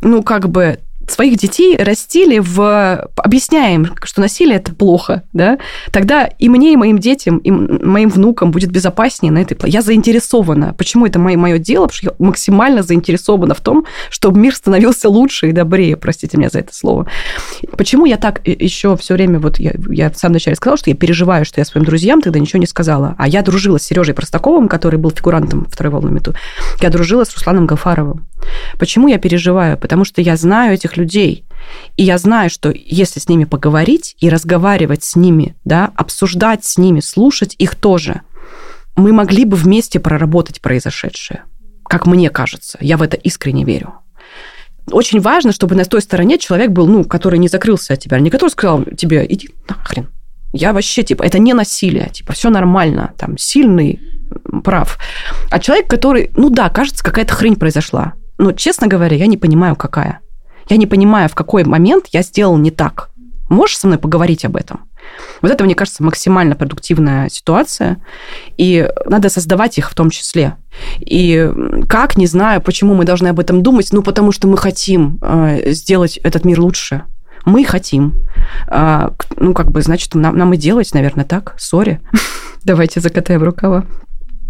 ну, 0.02 0.22
как 0.22 0.48
бы 0.50 0.80
своих 1.12 1.38
детей 1.38 1.78
растили 1.78 2.40
в... 2.40 3.10
Объясняя 3.18 3.76
им, 3.76 3.88
что 4.04 4.22
насилие– 4.22 4.56
это 4.58 4.74
плохо, 4.74 5.24
да, 5.34 5.60
тогда 5.92 6.26
и 6.26 6.50
мне, 6.50 6.74
и 6.74 6.76
моим 6.76 6.98
детям, 6.98 7.38
и 7.38 7.52
моим 7.52 8.10
внукам 8.10 8.52
будет 8.52 8.72
безопаснее 8.72 9.32
на 9.32 9.40
этой 9.40 9.56
планете. 9.56 9.78
Я 9.78 9.82
заинтересована. 9.82 10.74
Почему 10.78 11.06
это 11.06 11.20
мое, 11.20 11.38
мое 11.38 11.58
дело? 11.58 11.88
Потому 11.88 11.98
что 11.98 12.06
я 12.08 12.26
максимально 12.26 12.84
заинтересована 12.84 13.54
в 13.54 13.62
том, 13.62 13.86
чтобы 14.10 14.40
мир 14.40 14.56
становился 14.56 15.10
лучше 15.10 15.50
и 15.50 15.52
добрее, 15.52 15.98
простите 15.98 16.38
меня 16.38 16.50
за 16.50 16.60
это 16.60 16.74
слово. 16.76 17.08
Почему 17.78 18.06
я 18.06 18.18
так 18.18 18.42
еще 18.46 18.98
все 18.98 19.14
время, 19.14 19.40
вот 19.40 19.60
я, 19.60 19.74
я 19.90 20.10
в 20.10 20.18
самом 20.18 20.34
начале 20.34 20.56
сказала, 20.56 20.78
что 20.78 20.90
я 20.90 20.96
переживаю, 20.96 21.46
что 21.46 21.60
я 21.60 21.66
своим 21.66 21.86
друзьям 21.86 22.22
тогда 22.22 22.40
ничего 22.40 22.60
не 22.60 22.68
сказала, 22.68 23.16
а 23.18 23.28
я 23.28 23.42
дружила 23.42 23.78
с 23.78 23.84
Сережей 23.84 24.14
Простаковым, 24.14 24.68
который 24.68 25.00
был 25.00 25.12
фигурантом 25.12 25.66
второй 25.70 25.92
волны 25.92 26.12
мету, 26.12 26.34
я 26.82 26.90
дружила 26.90 27.24
с 27.24 27.34
Русланом 27.34 27.66
Гафаровым. 27.66 28.28
Почему 28.78 29.08
я 29.08 29.18
переживаю? 29.18 29.78
Потому 29.78 30.06
что 30.06 30.22
я 30.22 30.36
знаю 30.36 30.74
этих 30.74 30.98
людей. 30.98 31.46
И 31.98 32.04
я 32.04 32.18
знаю, 32.18 32.50
что 32.50 32.74
если 32.74 33.20
с 33.20 33.30
ними 33.30 33.46
поговорить 33.46 34.16
и 34.20 34.30
разговаривать 34.30 35.04
с 35.04 35.16
ними, 35.16 35.56
да, 35.64 35.92
обсуждать 35.96 36.66
с 36.66 36.78
ними, 36.78 37.00
слушать 37.00 37.56
их 37.58 37.76
тоже, 37.76 38.22
мы 38.96 39.14
могли 39.14 39.46
бы 39.46 39.56
вместе 39.56 40.00
проработать 40.00 40.62
произошедшее. 40.62 41.44
Как 41.86 42.06
мне 42.06 42.30
кажется. 42.30 42.78
Я 42.82 42.98
в 42.98 43.02
это 43.02 43.18
искренне 43.18 43.64
верю. 43.64 43.94
Очень 44.92 45.22
важно, 45.22 45.52
чтобы 45.52 45.76
на 45.76 45.86
той 45.86 46.02
стороне 46.02 46.38
человек 46.38 46.72
был, 46.72 46.88
ну, 46.88 47.04
который 47.04 47.40
не 47.40 47.48
закрылся 47.48 47.94
от 47.94 48.00
тебя, 48.00 48.20
не 48.20 48.30
который 48.30 48.50
сказал 48.50 48.84
тебе, 48.98 49.26
иди 49.28 49.50
нахрен. 49.70 50.10
Я 50.54 50.74
вообще, 50.74 51.04
типа, 51.04 51.24
это 51.24 51.40
не 51.40 51.54
насилие, 51.54 52.10
типа, 52.12 52.34
все 52.34 52.50
нормально, 52.50 53.14
там, 53.18 53.38
сильный, 53.38 54.02
прав. 54.64 54.98
А 55.50 55.60
человек, 55.60 55.88
который, 55.90 56.32
ну 56.36 56.50
да, 56.50 56.70
кажется, 56.70 57.04
какая-то 57.04 57.34
хрень 57.34 57.56
произошла. 57.56 58.14
Но, 58.42 58.54
честно 58.54 58.88
говоря, 58.88 59.16
я 59.16 59.28
не 59.28 59.38
понимаю, 59.38 59.76
какая. 59.76 60.20
Я 60.68 60.78
не 60.78 60.88
понимаю, 60.88 61.30
в 61.30 61.36
какой 61.36 61.64
момент 61.64 62.08
я 62.12 62.24
сделал 62.24 62.58
не 62.58 62.72
так. 62.72 63.12
Можешь 63.50 63.78
со 63.78 63.86
мной 63.86 64.00
поговорить 64.00 64.46
об 64.46 64.56
этом? 64.56 64.90
Вот 65.44 65.52
это, 65.52 65.64
мне 65.64 65.76
кажется, 65.76 66.04
максимально 66.04 66.56
продуктивная 66.56 67.30
ситуация, 67.30 67.98
и 68.58 68.90
надо 69.06 69.30
создавать 69.30 69.78
их 69.78 69.92
в 69.92 69.94
том 69.94 70.10
числе. 70.10 70.56
И 71.02 71.52
как, 71.88 72.18
не 72.18 72.26
знаю, 72.26 72.62
почему 72.64 72.96
мы 72.96 73.06
должны 73.06 73.28
об 73.28 73.40
этом 73.40 73.62
думать, 73.62 73.90
ну, 73.92 74.02
потому 74.02 74.32
что 74.32 74.48
мы 74.48 74.58
хотим 74.58 75.20
э, 75.22 75.72
сделать 75.74 76.18
этот 76.18 76.44
мир 76.44 76.62
лучше. 76.62 77.04
Мы 77.46 77.64
хотим. 77.64 78.16
А, 78.68 79.14
ну, 79.36 79.54
как 79.54 79.70
бы, 79.70 79.84
значит, 79.84 80.16
нам, 80.16 80.36
нам 80.36 80.52
и 80.54 80.58
делать, 80.58 80.96
наверное, 80.96 81.26
так. 81.26 81.54
Сори. 81.60 82.02
Давайте 82.64 83.02
закатаем 83.02 83.44
рукава. 83.44 83.86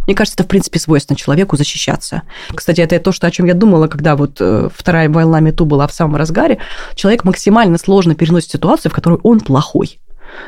Мне 0.07 0.15
кажется, 0.15 0.35
это, 0.35 0.43
в 0.43 0.47
принципе, 0.47 0.79
свойственно 0.79 1.17
человеку 1.17 1.57
защищаться. 1.57 2.23
Кстати, 2.53 2.81
это 2.81 2.99
то, 2.99 3.11
что, 3.11 3.27
о 3.27 3.31
чем 3.31 3.45
я 3.45 3.53
думала, 3.53 3.87
когда 3.87 4.15
вот 4.15 4.37
э, 4.39 4.69
вторая 4.73 5.09
волна 5.09 5.39
мету 5.39 5.65
была 5.65 5.87
в 5.87 5.93
самом 5.93 6.15
разгаре. 6.15 6.57
Человек 6.95 7.23
максимально 7.23 7.77
сложно 7.77 8.15
переносит 8.15 8.51
ситуацию, 8.51 8.91
в 8.91 8.95
которой 8.95 9.19
он 9.23 9.39
плохой. 9.39 9.99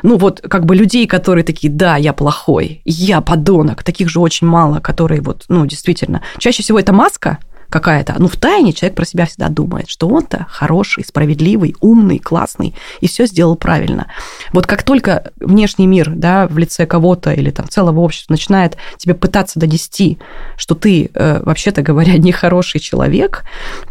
Ну 0.02 0.16
вот 0.16 0.40
как 0.40 0.64
бы 0.64 0.74
людей, 0.74 1.06
которые 1.06 1.44
такие, 1.44 1.72
да, 1.72 1.96
я 1.96 2.12
плохой, 2.12 2.80
я 2.84 3.20
подонок, 3.20 3.82
таких 3.82 4.08
же 4.08 4.20
очень 4.20 4.46
мало, 4.46 4.80
которые 4.80 5.20
вот, 5.20 5.44
ну 5.48 5.66
действительно. 5.66 6.22
Чаще 6.38 6.62
всего 6.62 6.78
это 6.78 6.92
маска, 6.92 7.38
какая-то. 7.74 8.14
Ну, 8.18 8.28
в 8.28 8.36
тайне 8.36 8.72
человек 8.72 8.96
про 8.96 9.04
себя 9.04 9.26
всегда 9.26 9.48
думает, 9.48 9.88
что 9.88 10.06
он-то 10.06 10.46
хороший, 10.48 11.04
справедливый, 11.04 11.74
умный, 11.80 12.20
классный, 12.20 12.72
и 13.00 13.08
все 13.08 13.26
сделал 13.26 13.56
правильно. 13.56 14.06
Вот 14.52 14.68
как 14.68 14.84
только 14.84 15.32
внешний 15.40 15.88
мир, 15.88 16.10
да, 16.10 16.46
в 16.46 16.56
лице 16.56 16.86
кого-то 16.86 17.32
или 17.32 17.50
там 17.50 17.68
целого 17.68 17.98
общества 17.98 18.34
начинает 18.34 18.76
тебе 18.96 19.14
пытаться 19.14 19.58
донести, 19.58 20.18
что 20.56 20.76
ты, 20.76 21.10
э, 21.12 21.42
вообще-то 21.42 21.82
говоря, 21.82 22.12
нехороший 22.18 22.78
человек, 22.80 23.42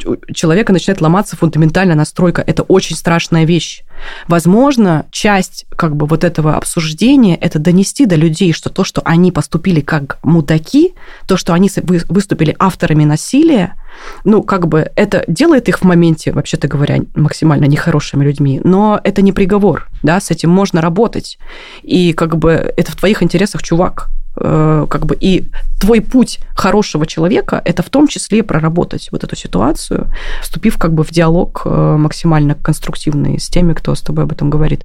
у 0.05 0.15
человека 0.33 0.71
начинает 0.71 1.01
ломаться 1.01 1.35
фундаментальная 1.35 1.97
настройка. 1.97 2.41
Это 2.41 2.63
очень 2.63 2.95
страшная 2.95 3.43
вещь. 3.43 3.83
Возможно, 4.27 5.05
часть 5.11 5.65
как 5.75 5.95
бы 5.95 6.05
вот 6.05 6.23
этого 6.23 6.55
обсуждения 6.55 7.35
это 7.35 7.59
донести 7.59 8.05
до 8.05 8.15
людей, 8.15 8.53
что 8.53 8.69
то, 8.69 8.83
что 8.83 9.01
они 9.05 9.31
поступили 9.31 9.81
как 9.81 10.19
мудаки, 10.23 10.93
то, 11.27 11.37
что 11.37 11.53
они 11.53 11.69
выступили 12.09 12.55
авторами 12.59 13.05
насилия, 13.05 13.75
ну, 14.23 14.41
как 14.41 14.67
бы 14.67 14.91
это 14.95 15.23
делает 15.27 15.69
их 15.69 15.79
в 15.79 15.83
моменте, 15.83 16.31
вообще-то 16.31 16.67
говоря, 16.67 16.99
максимально 17.15 17.65
нехорошими 17.65 18.23
людьми, 18.23 18.59
но 18.63 18.99
это 19.03 19.21
не 19.21 19.31
приговор, 19.31 19.87
да, 20.01 20.19
с 20.19 20.31
этим 20.31 20.49
можно 20.49 20.81
работать. 20.81 21.37
И 21.83 22.13
как 22.13 22.37
бы 22.37 22.73
это 22.75 22.91
в 22.91 22.95
твоих 22.95 23.21
интересах, 23.23 23.61
чувак. 23.63 24.09
Э, 24.35 24.87
как 24.89 25.05
бы 25.05 25.15
и 25.19 25.45
твой 25.79 26.01
путь 26.01 26.39
хорошего 26.55 27.05
человека– 27.05 27.61
это 27.65 27.83
в 27.83 27.89
том 27.89 28.07
числе 28.07 28.41
проработать 28.41 29.09
вот 29.11 29.23
эту 29.23 29.35
ситуацию, 29.35 30.09
вступив 30.41 30.77
как 30.77 30.93
бы 30.93 31.03
в 31.03 31.11
диалог 31.11 31.61
э, 31.65 31.95
максимально 31.97 32.55
конструктивный 32.55 33.39
с 33.39 33.47
теми, 33.49 33.73
кто 33.73 33.93
с 33.93 34.01
тобой 34.01 34.23
об 34.23 34.31
этом 34.31 34.49
говорит. 34.49 34.81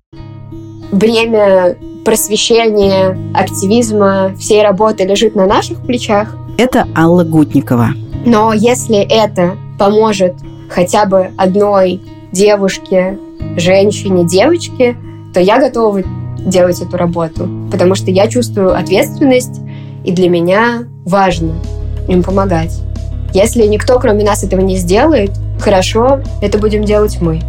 Время 0.91 1.77
просвещения, 2.05 3.17
активизма, 3.35 4.35
всей 4.39 4.63
работы 4.63 5.05
лежит 5.05 5.35
на 5.35 5.47
наших 5.47 5.81
плечах. 5.83 6.35
Это 6.57 6.87
Алла 6.97 7.25
Гутникова. 7.25 7.91
Но 8.27 8.53
если 8.53 8.99
это 8.99 9.57
поможет 9.79 10.35
хотя 10.71 11.07
бы 11.07 11.31
одной 11.39 12.01
девушке, 12.33 13.19
женщине, 13.57 14.27
девочке, 14.27 14.97
то 15.33 15.41
я 15.41 15.59
готова 15.59 16.03
делать 16.49 16.81
эту 16.81 16.97
работу, 16.97 17.49
потому 17.71 17.95
что 17.95 18.11
я 18.11 18.27
чувствую 18.29 18.77
ответственность, 18.77 19.61
и 20.05 20.13
для 20.13 20.29
меня 20.29 20.85
важно 21.05 21.55
им 22.09 22.23
помогать. 22.23 22.81
Если 23.35 23.67
никто, 23.67 23.99
кроме 23.99 24.25
нас, 24.25 24.43
этого 24.43 24.61
не 24.61 24.77
сделает, 24.77 25.31
хорошо, 25.61 26.21
это 26.41 26.59
будем 26.59 26.85
делать 26.85 27.19
мы. 27.21 27.41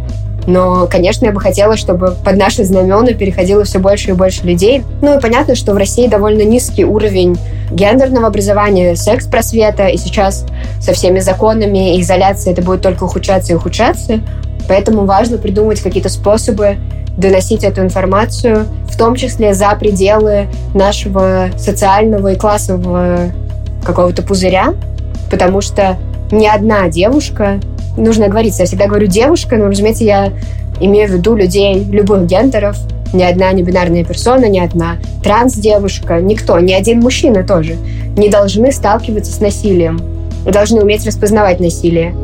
Но, 0.46 0.86
конечно, 0.90 1.26
я 1.26 1.32
бы 1.32 1.40
хотела, 1.40 1.76
чтобы 1.76 2.16
под 2.24 2.36
наши 2.36 2.64
знамена 2.64 3.12
переходило 3.12 3.64
все 3.64 3.78
больше 3.78 4.10
и 4.10 4.14
больше 4.14 4.44
людей. 4.46 4.82
Ну 5.02 5.16
и 5.16 5.20
понятно, 5.20 5.54
что 5.54 5.72
в 5.74 5.76
России 5.76 6.06
довольно 6.06 6.42
низкий 6.42 6.84
уровень 6.84 7.36
гендерного 7.70 8.26
образования, 8.26 8.96
секс-просвета, 8.96 9.86
и 9.88 9.96
сейчас 9.96 10.46
со 10.80 10.92
всеми 10.92 11.20
законами 11.20 11.96
и 11.96 12.00
изоляцией 12.00 12.52
это 12.54 12.62
будет 12.62 12.82
только 12.82 13.04
ухудшаться 13.04 13.52
и 13.52 13.56
ухудшаться. 13.56 14.20
Поэтому 14.68 15.04
важно 15.04 15.38
придумать 15.38 15.80
какие-то 15.80 16.08
способы 16.08 16.76
доносить 17.16 17.64
эту 17.64 17.82
информацию, 17.82 18.66
в 18.88 18.96
том 18.96 19.14
числе 19.14 19.54
за 19.54 19.70
пределы 19.78 20.46
нашего 20.74 21.50
социального 21.58 22.32
и 22.32 22.36
классового 22.36 23.32
какого-то 23.84 24.22
пузыря, 24.22 24.74
потому 25.30 25.60
что 25.60 25.96
ни 26.30 26.46
одна 26.46 26.88
девушка, 26.88 27.60
нужно 27.96 28.28
говорить, 28.28 28.58
я 28.58 28.66
всегда 28.66 28.86
говорю 28.86 29.06
девушка, 29.06 29.56
но, 29.56 29.66
разумеется, 29.66 30.04
я 30.04 30.32
имею 30.80 31.08
в 31.08 31.12
виду 31.12 31.34
людей 31.34 31.84
любых 31.84 32.26
гендеров, 32.26 32.76
ни 33.12 33.22
одна 33.22 33.52
небинарная 33.52 34.04
персона, 34.04 34.46
ни 34.46 34.58
одна 34.58 34.96
транс-девушка, 35.22 36.20
никто, 36.20 36.58
ни 36.60 36.72
один 36.72 37.00
мужчина 37.00 37.42
тоже 37.42 37.76
не 38.16 38.28
должны 38.28 38.72
сталкиваться 38.72 39.32
с 39.32 39.40
насилием. 39.40 40.00
Должны 40.44 40.80
уметь 40.80 41.06
распознавать 41.06 41.60
насилие. 41.60 42.14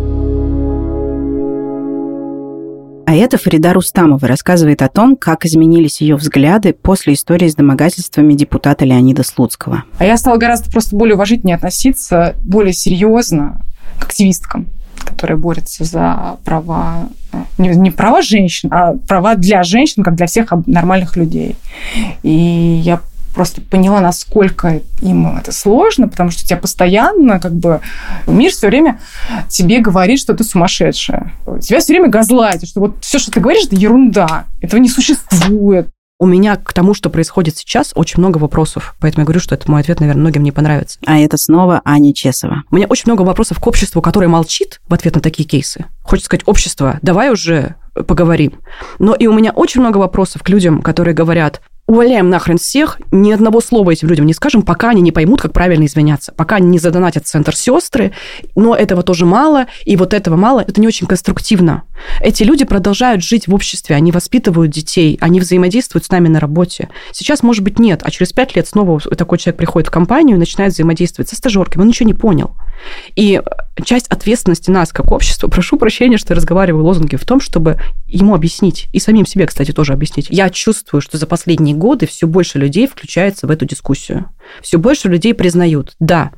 А 3.07 3.15
это 3.15 3.39
Фарида 3.39 3.73
Рустамова 3.73 4.27
рассказывает 4.27 4.83
о 4.83 4.89
том, 4.89 5.15
как 5.17 5.47
изменились 5.47 6.01
ее 6.01 6.17
взгляды 6.17 6.73
после 6.73 7.15
истории 7.15 7.49
с 7.49 7.55
домогательствами 7.55 8.35
депутата 8.35 8.85
Леонида 8.85 9.23
Слуцкого. 9.23 9.85
А 9.99 10.05
я 10.05 10.17
стала 10.17 10.39
гораздо 10.39 10.73
просто 10.73 10.97
более 10.97 11.15
уважительнее 11.15 11.55
относиться, 11.55 12.35
более 12.43 12.73
серьезно 12.73 13.63
к 14.01 14.05
активисткам 14.05 14.67
которые 15.05 15.37
борются 15.37 15.85
за 15.85 16.37
права, 16.45 17.09
э, 17.33 17.39
не, 17.59 17.69
не 17.69 17.91
права 17.93 18.23
женщин, 18.23 18.71
а 18.73 18.95
права 19.07 19.37
для 19.37 19.63
женщин, 19.63 20.03
как 20.03 20.17
для 20.17 20.27
всех 20.27 20.53
нормальных 20.67 21.17
людей. 21.17 21.55
И 22.25 22.81
я 22.83 23.01
просто 23.37 23.61
поняла, 23.61 24.01
насколько 24.01 24.81
им 25.03 25.37
это 25.37 25.53
сложно, 25.53 26.09
потому 26.09 26.31
что 26.31 26.43
тебя 26.43 26.57
постоянно, 26.57 27.39
как 27.39 27.55
бы, 27.55 27.81
мир 28.27 28.51
все 28.51 28.69
время 28.69 28.99
тебе 29.49 29.81
говорит, 29.81 30.19
что 30.19 30.33
ты 30.35 30.43
сумасшедшая. 30.43 31.33
Тебя 31.61 31.81
все 31.81 31.93
время 31.93 32.09
газлайтит, 32.09 32.71
что 32.71 32.81
вот 32.81 33.05
все, 33.05 33.19
что 33.19 33.31
ты 33.31 33.41
говоришь, 33.41 33.67
это 33.67 33.77
ерунда. 33.77 34.47
Этого 34.63 34.81
не 34.81 34.89
существует. 34.89 35.89
У 36.19 36.25
меня 36.25 36.57
к 36.57 36.73
тому, 36.73 36.95
что 36.95 37.11
происходит 37.11 37.59
сейчас, 37.59 37.93
очень 37.95 38.21
много 38.21 38.39
вопросов. 38.39 38.97
Поэтому 39.01 39.21
я 39.21 39.25
говорю, 39.27 39.41
что 39.41 39.55
это 39.55 39.71
мой 39.71 39.83
ответ, 39.83 40.01
наверное, 40.01 40.23
многим 40.23 40.43
не 40.43 40.51
понравится. 40.51 40.99
А 41.05 41.19
это 41.19 41.37
снова 41.37 41.83
Аня 41.85 42.15
Чесова. 42.15 42.63
У 42.71 42.77
меня 42.77 42.87
очень 42.87 43.05
много 43.05 43.21
вопросов 43.21 43.61
к 43.61 43.67
обществу, 43.67 44.01
которое 44.01 44.29
молчит 44.29 44.81
в 44.89 44.95
ответ 44.95 45.15
на 45.15 45.21
такие 45.21 45.47
кейсы. 45.47 45.85
Хочется 46.03 46.25
сказать, 46.27 46.45
общество, 46.47 46.99
давай 47.03 47.31
уже 47.31 47.75
поговорим. 48.09 48.61
Но 48.99 49.15
и 49.15 49.27
у 49.27 49.35
меня 49.35 49.53
очень 49.53 49.83
много 49.83 49.99
вопросов 49.99 50.43
к 50.43 50.49
людям, 50.49 50.81
которые 50.81 51.15
говорят, 51.15 51.61
увольняем 51.87 52.29
нахрен 52.29 52.59
всех, 52.59 53.01
ни 53.13 53.31
одного 53.31 53.61
слова 53.61 53.91
этим 53.93 54.09
людям 54.09 54.27
не 54.27 54.35
скажем, 54.35 54.63
пока 54.63 54.91
они 54.91 55.03
не 55.03 55.13
поймут, 55.13 55.41
как 55.41 55.53
правильно 55.53 55.87
извиняться, 55.87 56.33
пока 56.33 56.57
они 56.57 56.69
не 56.69 56.79
задонатят 56.79 57.27
центр 57.27 57.55
сестры, 57.55 58.13
но 58.55 58.75
этого 58.75 59.03
тоже 59.03 59.25
мало, 59.25 59.67
и 59.85 59.97
вот 59.97 60.13
этого 60.13 60.37
мало, 60.37 60.61
это 60.61 60.81
не 60.81 60.89
очень 60.89 61.07
конструктивно. 61.07 61.85
Эти 62.21 62.43
люди 62.43 62.65
продолжают 62.65 63.23
жить 63.23 63.47
в 63.47 63.55
обществе, 63.55 63.95
они 63.95 64.11
воспитывают 64.11 64.73
детей, 64.73 65.17
они 65.21 65.39
взаимодействуют 65.41 66.05
с 66.05 66.11
нами 66.11 66.29
на 66.29 66.41
работе. 66.41 66.89
Сейчас, 67.13 67.43
может 67.43 67.63
быть, 67.63 67.79
нет, 67.79 68.01
а 68.03 68.11
через 68.11 68.33
пять 68.33 68.57
лет 68.57 68.67
снова 68.67 69.01
такой 69.01 69.39
человек 69.39 69.59
приходит 69.59 69.89
в 69.89 69.93
компанию 69.93 70.37
и 70.37 70.41
начинает 70.41 70.73
взаимодействовать 70.73 71.29
со 71.29 71.37
стажерками, 71.37 71.83
он 71.83 71.89
ничего 71.89 72.09
не 72.09 72.15
понял. 72.15 72.55
И 73.15 73.41
часть 73.85 74.09
ответственности 74.09 74.71
нас, 74.71 74.93
как 74.93 75.13
общества, 75.13 75.49
прошу 75.49 75.77
прощения, 75.77 76.17
что 76.17 76.33
я 76.33 76.37
разговариваю 76.37 76.85
лозунги, 76.85 77.17
в 77.17 77.25
том, 77.25 77.41
чтобы 77.41 77.81
ему 78.07 78.35
объяснить, 78.35 78.89
и 78.93 78.99
самим 78.99 79.27
себе, 79.27 79.47
кстати, 79.47 79.73
тоже 79.73 79.93
объяснить. 79.93 80.29
Я 80.31 80.51
чувствую, 80.51 81.01
что 81.01 81.19
за 81.19 81.27
последние 81.27 81.75
годы 81.75 82.07
все 82.07 82.27
больше 82.27 82.59
людей 82.59 82.87
включается 82.87 83.47
в 83.47 83.51
эту 83.51 83.65
дискуссию. 83.65 84.31
Все 84.63 84.79
больше 84.79 85.09
людей 85.09 85.35
признают, 85.35 85.95
да, 86.01 86.33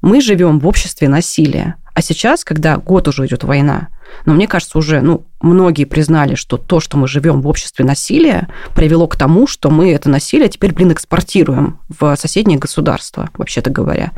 мы 0.00 0.20
живем 0.20 0.60
в 0.60 0.66
обществе 0.66 1.08
насилия. 1.08 1.76
А 1.94 2.02
сейчас, 2.02 2.44
когда 2.44 2.76
год 2.76 3.08
уже 3.08 3.26
идет 3.26 3.42
война, 3.42 3.88
но 4.24 4.34
мне 4.34 4.46
кажется, 4.46 4.78
уже 4.78 5.00
ну, 5.00 5.24
многие 5.40 5.84
признали, 5.84 6.34
что 6.34 6.56
то, 6.56 6.80
что 6.80 6.96
мы 6.96 7.08
живем 7.08 7.40
в 7.40 7.48
обществе 7.48 7.84
насилия, 7.84 8.48
привело 8.74 9.06
к 9.06 9.16
тому, 9.16 9.46
что 9.46 9.70
мы 9.70 9.92
это 9.92 10.08
насилие 10.10 10.48
теперь, 10.48 10.72
блин, 10.72 10.92
экспортируем 10.92 11.78
в 11.88 12.16
соседние 12.16 12.58
государства, 12.58 13.30
вообще-то 13.36 13.70
говоря. 13.70 14.12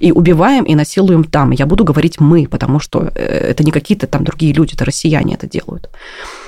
И 0.00 0.12
убиваем 0.12 0.64
и 0.64 0.74
насилуем 0.74 1.24
там. 1.24 1.50
Я 1.50 1.66
буду 1.66 1.84
говорить 1.84 2.20
«мы», 2.20 2.46
потому 2.46 2.80
что 2.80 3.10
э, 3.14 3.50
это 3.50 3.64
не 3.64 3.70
какие-то 3.70 4.06
там 4.06 4.24
другие 4.24 4.52
люди, 4.52 4.74
это 4.74 4.84
россияне 4.84 5.34
это 5.34 5.46
делают. 5.46 5.90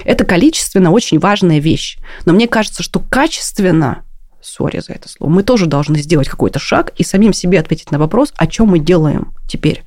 Это 0.04 0.24
количественно 0.24 0.90
очень 0.90 1.18
важная 1.18 1.58
вещь. 1.58 1.98
Но 2.24 2.32
мне 2.32 2.48
кажется, 2.48 2.82
что 2.82 3.00
качественно 3.00 4.02
сори 4.46 4.80
за 4.80 4.92
это 4.92 5.08
слово, 5.08 5.30
мы 5.30 5.42
тоже 5.42 5.66
должны 5.66 5.98
сделать 5.98 6.28
какой-то 6.28 6.58
шаг 6.58 6.92
и 6.96 7.04
самим 7.04 7.32
себе 7.32 7.58
ответить 7.58 7.90
на 7.90 7.98
вопрос, 7.98 8.32
о 8.36 8.46
чем 8.46 8.68
мы 8.68 8.78
делаем 8.78 9.32
теперь. 9.48 9.84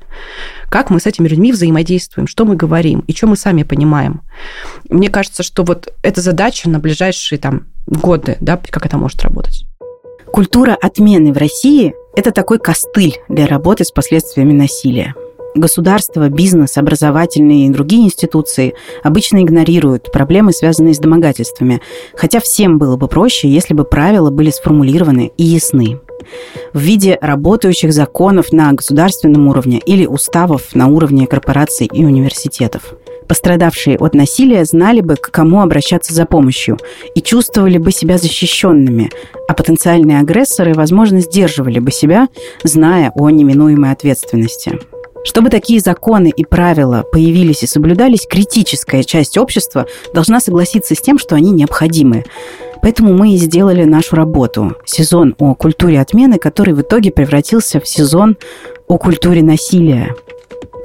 Как 0.70 0.90
мы 0.90 1.00
с 1.00 1.06
этими 1.06 1.28
людьми 1.28 1.52
взаимодействуем, 1.52 2.28
что 2.28 2.46
мы 2.46 2.56
говорим 2.56 3.00
и 3.08 3.16
что 3.16 3.28
мы 3.28 3.36
сами 3.36 3.64
понимаем. 3.64 4.22
Мне 4.90 5.10
кажется, 5.10 5.44
что 5.44 5.64
вот 5.64 5.94
эта 6.02 6.22
задача 6.22 6.70
на 6.70 6.80
ближайшие 6.80 7.40
там 7.40 7.68
годы, 7.88 8.38
да, 8.40 8.58
как 8.58 8.86
это 8.86 8.98
может 8.98 9.22
работать. 9.24 9.66
Культура 10.32 10.78
отмены 10.80 11.34
в 11.34 11.38
России– 11.38 11.94
это 12.16 12.32
такой 12.32 12.60
костыль 12.60 13.18
для 13.30 13.48
работы 13.48 13.84
с 13.84 13.92
последствиями 13.92 14.54
насилия. 14.54 15.16
Государство, 15.56 16.30
бизнес, 16.30 16.78
образовательные 16.78 17.68
и 17.68 17.70
другие 17.70 18.06
институции 18.06 18.76
обычно 19.04 19.42
игнорируют 19.42 20.12
проблемы, 20.12 20.54
связанные 20.54 20.94
с 20.94 21.00
домогательствами, 21.00 21.82
хотя 22.16 22.40
всем 22.40 22.78
было 22.78 22.98
бы 22.98 23.08
проще, 23.08 23.50
если 23.50 23.74
бы 23.74 23.84
правила 23.84 24.30
были 24.30 24.52
сформулированы 24.52 25.32
и 25.38 25.44
ясны 25.44 26.00
в 26.74 26.80
виде 26.80 27.18
работающих 27.22 27.94
законов 27.94 28.52
на 28.52 28.72
государственном 28.74 29.48
уровне 29.48 29.80
или 29.80 30.06
уставов 30.06 30.76
на 30.76 30.88
уровне 30.88 31.28
корпораций 31.28 31.90
и 31.92 32.06
университетов. 32.06 32.94
Пострадавшие 33.28 33.98
от 33.98 34.16
насилия 34.16 34.66
знали 34.66 35.02
бы, 35.02 35.16
к 35.16 35.30
кому 35.30 35.62
обращаться 35.62 36.14
за 36.14 36.26
помощью 36.26 36.80
и 37.14 37.22
чувствовали 37.22 37.78
бы 37.78 37.92
себя 37.92 38.18
защищенными, 38.18 39.12
а 39.48 39.54
потенциальные 39.54 40.20
агрессоры, 40.20 40.74
возможно, 40.74 41.22
сдерживали 41.22 41.80
бы 41.80 41.92
себя, 41.92 42.28
зная 42.64 43.12
о 43.14 43.30
неминуемой 43.30 43.92
ответственности. 43.92 44.80
Чтобы 45.24 45.50
такие 45.50 45.80
законы 45.80 46.32
и 46.36 46.46
правила 46.46 47.04
появились 47.12 47.64
и 47.64 47.68
соблюдались, 47.68 48.26
критическая 48.30 49.04
часть 49.04 49.38
общества 49.38 49.86
должна 50.14 50.40
согласиться 50.40 50.96
с 50.96 51.02
тем, 51.02 51.20
что 51.20 51.36
они 51.36 51.52
необходимы. 51.52 52.24
Поэтому 52.82 53.14
мы 53.14 53.34
и 53.34 53.38
сделали 53.38 53.84
нашу 53.84 54.16
работу. 54.16 54.76
Сезон 54.86 55.36
о 55.38 55.54
культуре 55.56 56.00
отмены, 56.00 56.38
который 56.40 56.74
в 56.74 56.82
итоге 56.82 57.12
превратился 57.12 57.80
в 57.80 57.88
сезон 57.88 58.38
о 58.88 58.98
культуре 58.98 59.44
насилия. 59.44 60.16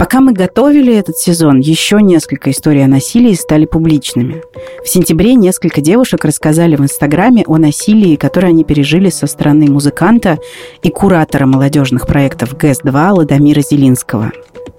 Пока 0.05 0.21
мы 0.21 0.33
готовили 0.33 0.93
этот 0.93 1.17
сезон, 1.17 1.61
еще 1.61 1.99
несколько 1.99 2.51
историй 2.51 2.85
о 2.85 2.87
насилии 2.87 3.33
стали 3.33 3.65
публичными. 3.65 4.43
В 4.83 4.87
сентябре 4.87 5.33
несколько 5.33 5.81
девушек 5.81 6.23
рассказали 6.25 6.75
в 6.75 6.81
Инстаграме 6.81 7.43
о 7.47 7.57
насилии, 7.57 8.15
которое 8.15 8.49
они 8.49 8.63
пережили 8.63 9.09
со 9.09 9.25
стороны 9.25 9.65
музыканта 9.65 10.37
и 10.83 10.91
куратора 10.91 11.47
молодежных 11.47 12.05
проектов 12.05 12.55
ГЭС-2 12.55 13.11
Ладомира 13.13 13.61
Зелинского. 13.61 14.31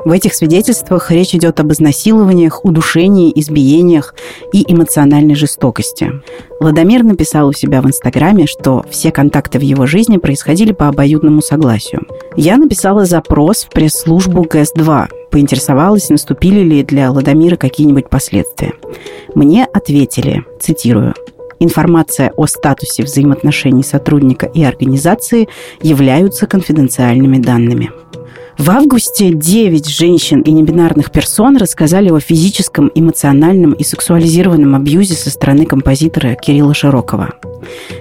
В 0.05 0.13
этих 0.13 0.33
свидетельствах 0.33 1.11
речь 1.11 1.35
идет 1.35 1.59
об 1.59 1.73
изнасилованиях, 1.73 2.65
удушении, 2.65 3.33
избиениях 3.35 4.15
и 4.53 4.65
эмоциональной 4.73 5.35
жестокости. 5.35 6.13
Ладомир 6.61 7.03
написал 7.03 7.49
у 7.49 7.53
себя 7.53 7.83
в 7.83 7.87
Инстаграме, 7.87 8.47
что 8.47 8.85
все 8.91 9.13
контакты 9.13 9.59
в 9.59 9.63
его 9.63 9.87
жизни 9.87 10.17
происходили 10.17 10.73
по 10.73 10.89
обоюдному 10.89 11.43
согласию. 11.43 12.07
Я 12.35 12.57
написала 12.57 13.05
запрос 13.05 13.65
в 13.65 13.71
пресс-службу 13.71 14.43
ГЭС-2, 14.43 15.09
поинтересовалась, 15.31 16.09
наступили 16.09 16.61
ли 16.61 16.83
для 16.83 17.11
Ладомира 17.11 17.57
какие-нибудь 17.57 18.09
последствия. 18.09 18.73
Мне 19.35 19.67
ответили, 19.67 20.45
цитирую, 20.61 21.15
Информация 21.59 22.33
о 22.37 22.47
статусе 22.47 23.03
взаимоотношений 23.03 23.83
сотрудника 23.83 24.47
и 24.47 24.63
организации 24.63 25.49
являются 25.81 26.47
конфиденциальными 26.47 27.39
данными. 27.39 27.91
В 28.59 28.71
августе 28.71 29.33
9 29.33 29.87
женщин 29.87 30.41
и 30.41 30.51
небинарных 30.51 31.13
персон 31.13 31.59
рассказали 31.59 32.09
о 32.09 32.19
физическом, 32.21 32.91
эмоциональном 32.95 33.73
и 33.73 33.85
сексуализированном 33.85 34.75
абьюзе 34.75 35.15
со 35.15 35.29
стороны 35.29 35.67
композитора 35.67 36.35
Кирилла 36.35 36.73
Широкова. 36.73 37.35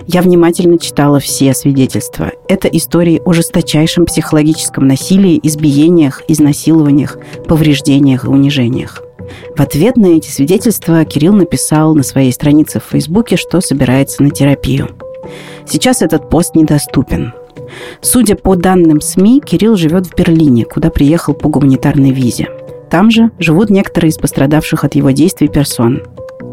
Я 0.08 0.22
внимательно 0.22 0.80
читала 0.80 1.20
все 1.20 1.54
свидетельства. 1.54 2.32
Это 2.48 2.70
истории 2.70 3.22
о 3.26 3.34
жесточайшем 3.34 4.06
психологическом 4.06 4.88
насилии, 4.88 5.40
избиениях, 5.44 6.24
изнасилованиях, 6.30 7.18
повреждениях 7.48 8.24
и 8.24 8.30
унижениях. 8.30 9.04
В 9.58 9.60
ответ 9.60 9.98
на 9.98 10.08
эти 10.08 10.30
свидетельства 10.30 11.04
Кирилл 11.04 11.34
написал 11.34 11.96
на 11.96 12.04
своей 12.04 12.32
странице 12.32 12.80
в 12.80 12.92
Фейсбуке, 12.92 13.36
что 13.36 13.60
собирается 13.60 14.24
на 14.24 14.30
терапию. 14.30 14.90
Сейчас 15.68 16.02
этот 16.02 16.30
пост 16.30 16.56
недоступен. 16.56 17.34
Судя 18.02 18.36
по 18.36 18.56
данным 18.56 19.02
СМИ, 19.02 19.42
Кирилл 19.46 19.76
живет 19.76 20.08
в 20.08 20.16
Берлине, 20.16 20.66
куда 20.66 20.90
приехал 20.90 21.34
по 21.34 21.50
гуманитарной 21.50 22.12
визе. 22.12 22.48
Там 22.90 23.12
же 23.12 23.32
живут 23.40 23.70
некоторые 23.70 24.10
из 24.10 24.18
пострадавших 24.18 24.84
от 24.84 24.96
его 24.96 25.12
действий 25.12 25.48
персон. 25.48 26.04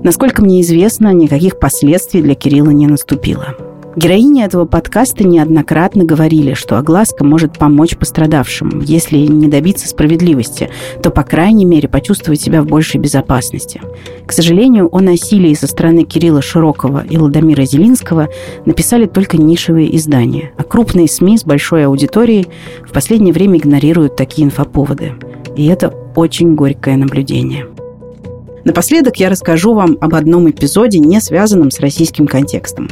Насколько 0.02 0.42
мне 0.42 0.60
известно, 0.62 1.12
никаких 1.12 1.58
последствий 1.58 2.22
для 2.22 2.34
Кирилла 2.34 2.70
не 2.70 2.86
наступило. 2.86 3.71
Героини 3.94 4.42
этого 4.42 4.64
подкаста 4.64 5.26
неоднократно 5.26 6.04
говорили, 6.04 6.54
что 6.54 6.78
огласка 6.78 7.24
может 7.24 7.58
помочь 7.58 7.94
пострадавшим. 7.96 8.80
Если 8.80 9.18
не 9.18 9.48
добиться 9.48 9.86
справедливости, 9.86 10.70
то, 11.02 11.10
по 11.10 11.22
крайней 11.24 11.66
мере, 11.66 11.88
почувствовать 11.88 12.40
себя 12.40 12.62
в 12.62 12.66
большей 12.66 12.98
безопасности. 12.98 13.82
К 14.26 14.32
сожалению, 14.32 14.88
о 14.94 15.00
насилии 15.00 15.52
со 15.52 15.66
стороны 15.66 16.04
Кирилла 16.04 16.40
Широкого 16.40 17.04
и 17.04 17.18
Ладомира 17.18 17.64
Зелинского 17.64 18.28
написали 18.64 19.04
только 19.04 19.36
нишевые 19.36 19.94
издания, 19.94 20.52
а 20.56 20.62
крупные 20.62 21.06
СМИ 21.06 21.36
с 21.36 21.44
большой 21.44 21.84
аудиторией 21.84 22.48
в 22.88 22.92
последнее 22.92 23.34
время 23.34 23.58
игнорируют 23.58 24.16
такие 24.16 24.46
инфоповоды. 24.46 25.12
И 25.54 25.66
это 25.66 25.92
очень 26.16 26.54
горькое 26.54 26.96
наблюдение. 26.96 27.66
Напоследок 28.64 29.16
я 29.16 29.28
расскажу 29.28 29.74
вам 29.74 29.98
об 30.00 30.14
одном 30.14 30.48
эпизоде, 30.48 30.98
не 30.98 31.20
связанном 31.20 31.70
с 31.70 31.80
российским 31.80 32.26
контекстом. 32.26 32.88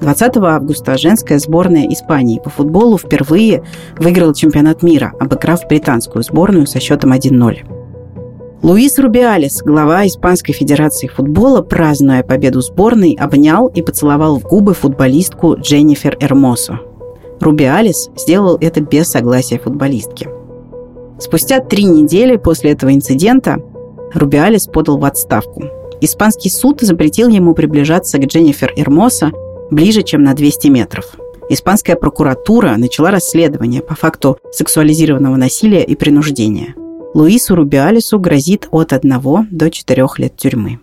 20 0.00 0.36
августа 0.38 0.98
женская 0.98 1.38
сборная 1.38 1.86
Испании 1.86 2.40
по 2.40 2.50
футболу 2.50 2.98
впервые 2.98 3.62
выиграла 3.98 4.34
чемпионат 4.34 4.82
мира, 4.82 5.12
обыграв 5.20 5.66
британскую 5.68 6.22
сборную 6.22 6.66
со 6.66 6.80
счетом 6.80 7.12
1-0. 7.12 7.58
Луис 8.62 8.98
Рубиалес, 8.98 9.62
глава 9.62 10.06
Испанской 10.06 10.54
Федерации 10.54 11.06
футбола, 11.06 11.60
празднуя 11.60 12.22
победу 12.22 12.62
сборной, 12.62 13.14
обнял 13.20 13.68
и 13.68 13.82
поцеловал 13.82 14.38
в 14.38 14.44
губы 14.44 14.72
футболистку 14.72 15.56
Дженнифер 15.60 16.16
Эрмосо. 16.18 16.80
Рубиалес 17.40 18.08
сделал 18.16 18.56
это 18.60 18.80
без 18.80 19.08
согласия 19.08 19.58
футболистки. 19.58 20.28
Спустя 21.18 21.60
три 21.60 21.84
недели 21.84 22.36
после 22.36 22.72
этого 22.72 22.94
инцидента 22.94 23.58
Рубиалес 24.14 24.66
подал 24.66 24.98
в 24.98 25.04
отставку. 25.04 25.64
Испанский 26.00 26.48
суд 26.48 26.80
запретил 26.80 27.28
ему 27.28 27.54
приближаться 27.54 28.18
к 28.18 28.24
Дженнифер 28.24 28.72
Эрмосо 28.76 29.32
ближе, 29.70 30.02
чем 30.02 30.22
на 30.22 30.34
200 30.34 30.68
метров. 30.68 31.16
Испанская 31.50 31.96
прокуратура 31.96 32.76
начала 32.76 33.10
расследование 33.10 33.82
по 33.82 33.94
факту 33.94 34.38
сексуализированного 34.52 35.36
насилия 35.36 35.84
и 35.84 35.94
принуждения. 35.94 36.74
Луису 37.12 37.54
Рубиалису 37.54 38.18
грозит 38.18 38.68
от 38.70 38.92
1 38.92 39.48
до 39.50 39.70
4 39.70 40.06
лет 40.18 40.36
тюрьмы. 40.36 40.80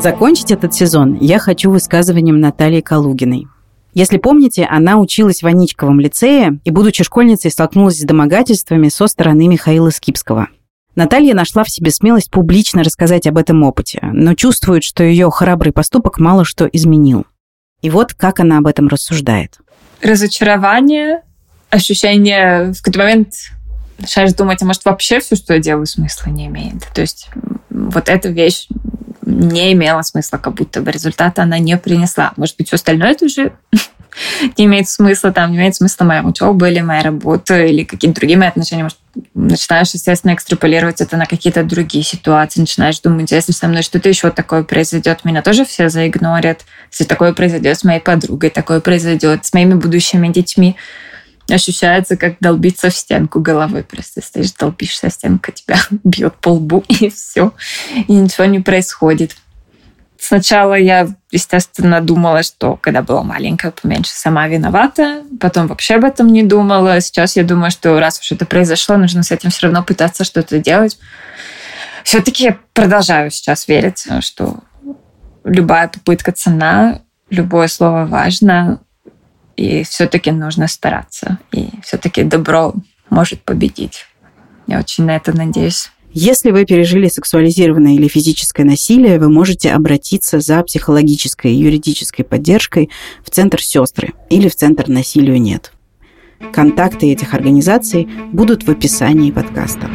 Закончить 0.00 0.50
этот 0.50 0.72
сезон 0.72 1.18
я 1.20 1.38
хочу 1.38 1.70
высказыванием 1.70 2.40
Натальи 2.40 2.80
Калугиной. 2.80 3.48
Если 3.92 4.16
помните, 4.16 4.64
она 4.64 4.98
училась 4.98 5.42
в 5.42 5.46
Аничковом 5.46 6.00
лицее 6.00 6.60
и, 6.64 6.70
будучи 6.70 7.04
школьницей, 7.04 7.50
столкнулась 7.50 7.98
с 7.98 8.04
домогательствами 8.04 8.88
со 8.88 9.06
стороны 9.08 9.46
Михаила 9.46 9.90
Скипского– 9.90 10.48
Наталья 10.96 11.34
нашла 11.34 11.64
в 11.64 11.70
себе 11.70 11.90
смелость 11.90 12.30
публично 12.30 12.82
рассказать 12.82 13.26
об 13.26 13.38
этом 13.38 13.62
опыте, 13.62 14.00
но 14.02 14.34
чувствует, 14.34 14.82
что 14.82 15.04
ее 15.04 15.30
храбрый 15.30 15.72
поступок 15.72 16.18
мало 16.18 16.44
что 16.44 16.66
изменил. 16.66 17.26
И 17.82 17.90
вот 17.90 18.14
как 18.14 18.40
она 18.40 18.58
об 18.58 18.66
этом 18.66 18.88
рассуждает. 18.88 19.58
Разочарование, 20.02 21.22
ощущение 21.70 22.72
в 22.72 22.78
какой-то 22.78 22.98
момент 22.98 23.34
начинаешь 23.98 24.32
думать, 24.32 24.62
а 24.62 24.66
может 24.66 24.84
вообще 24.84 25.20
все, 25.20 25.36
что 25.36 25.54
я 25.54 25.60
делаю, 25.60 25.86
смысла 25.86 26.30
не 26.30 26.46
имеет. 26.46 26.86
То 26.94 27.00
есть 27.00 27.28
вот 27.70 28.08
эта 28.08 28.28
вещь 28.28 28.68
не 29.22 29.72
имела 29.72 30.02
смысла, 30.02 30.38
как 30.38 30.54
будто 30.54 30.80
бы 30.80 30.90
результата 30.90 31.42
она 31.42 31.58
не 31.58 31.76
принесла. 31.76 32.32
Может 32.36 32.56
быть, 32.56 32.68
все 32.68 32.76
остальное 32.76 33.14
тоже 33.14 33.52
не 34.58 34.64
имеет 34.64 34.88
смысла, 34.88 35.32
там 35.32 35.52
не 35.52 35.58
имеет 35.58 35.76
смысла 35.76 36.04
моя 36.04 36.22
учеба 36.22 36.68
или 36.68 36.80
моя 36.80 37.02
работа 37.02 37.64
или 37.64 37.84
какие-то 37.84 38.20
другие 38.20 38.38
мои 38.38 38.48
отношения. 38.48 38.82
Может, 38.82 38.98
начинаешь, 39.34 39.90
естественно, 39.92 40.34
экстраполировать 40.34 41.00
это 41.00 41.16
на 41.16 41.26
какие-то 41.26 41.62
другие 41.64 42.04
ситуации, 42.04 42.60
начинаешь 42.60 43.00
думать, 43.00 43.30
если 43.30 43.52
со 43.52 43.68
мной 43.68 43.82
что-то 43.82 44.08
еще 44.08 44.30
такое 44.30 44.62
произойдет, 44.62 45.24
меня 45.24 45.42
тоже 45.42 45.64
все 45.64 45.88
заигнорят. 45.88 46.64
Если 46.90 47.04
такое 47.04 47.32
произойдет 47.32 47.78
с 47.78 47.84
моей 47.84 48.00
подругой, 48.00 48.50
такое 48.50 48.80
произойдет 48.80 49.44
с 49.44 49.52
моими 49.52 49.74
будущими 49.74 50.28
детьми, 50.28 50.76
ощущается, 51.48 52.16
как 52.16 52.36
долбиться 52.40 52.90
в 52.90 52.94
стенку 52.94 53.40
головой. 53.40 53.82
Просто 53.82 54.22
стоишь, 54.22 54.52
долбишься, 54.52 55.10
стенка 55.10 55.52
тебя 55.52 55.78
бьет 56.04 56.34
по 56.36 56.50
лбу, 56.50 56.84
и 56.88 57.10
все. 57.10 57.52
И 58.08 58.12
ничего 58.12 58.44
не 58.46 58.60
происходит. 58.60 59.36
Сначала 60.20 60.74
я, 60.74 61.08
естественно, 61.30 62.02
думала, 62.02 62.42
что 62.42 62.76
когда 62.76 63.00
была 63.00 63.22
маленькая, 63.22 63.70
поменьше 63.70 64.12
сама 64.12 64.48
виновата. 64.48 65.22
Потом 65.40 65.66
вообще 65.66 65.94
об 65.94 66.04
этом 66.04 66.26
не 66.26 66.42
думала. 66.42 67.00
Сейчас 67.00 67.36
я 67.36 67.42
думаю, 67.42 67.70
что 67.70 67.98
раз 67.98 68.20
уж 68.20 68.30
это 68.32 68.44
произошло, 68.44 68.98
нужно 68.98 69.22
с 69.22 69.30
этим 69.30 69.48
все 69.48 69.66
равно 69.66 69.82
пытаться 69.82 70.24
что-то 70.24 70.58
делать. 70.58 70.98
Все-таки 72.04 72.44
я 72.44 72.58
продолжаю 72.74 73.30
сейчас 73.30 73.66
верить, 73.66 74.06
что 74.20 74.58
любая 75.42 75.88
попытка 75.88 76.32
цена, 76.32 77.00
любое 77.30 77.68
слово 77.68 78.04
важно, 78.04 78.80
и 79.56 79.84
все-таки 79.84 80.32
нужно 80.32 80.68
стараться. 80.68 81.38
И 81.50 81.70
все-таки 81.82 82.24
добро 82.24 82.74
может 83.08 83.42
победить. 83.42 84.06
Я 84.66 84.80
очень 84.80 85.04
на 85.04 85.16
это 85.16 85.34
надеюсь. 85.34 85.90
Если 86.12 86.50
вы 86.50 86.64
пережили 86.64 87.06
сексуализированное 87.06 87.94
или 87.94 88.08
физическое 88.08 88.64
насилие, 88.64 89.20
вы 89.20 89.28
можете 89.28 89.70
обратиться 89.70 90.40
за 90.40 90.60
психологической 90.64 91.52
и 91.52 91.56
юридической 91.56 92.24
поддержкой 92.24 92.90
в 93.24 93.30
Центр 93.30 93.62
«Сестры» 93.62 94.14
или 94.28 94.48
в 94.48 94.56
Центр 94.56 94.88
«Насилию 94.88 95.40
нет». 95.40 95.72
Контакты 96.52 97.12
этих 97.12 97.32
организаций 97.34 98.08
будут 98.32 98.64
в 98.64 98.70
описании 98.70 99.30
подкаста. 99.30 99.88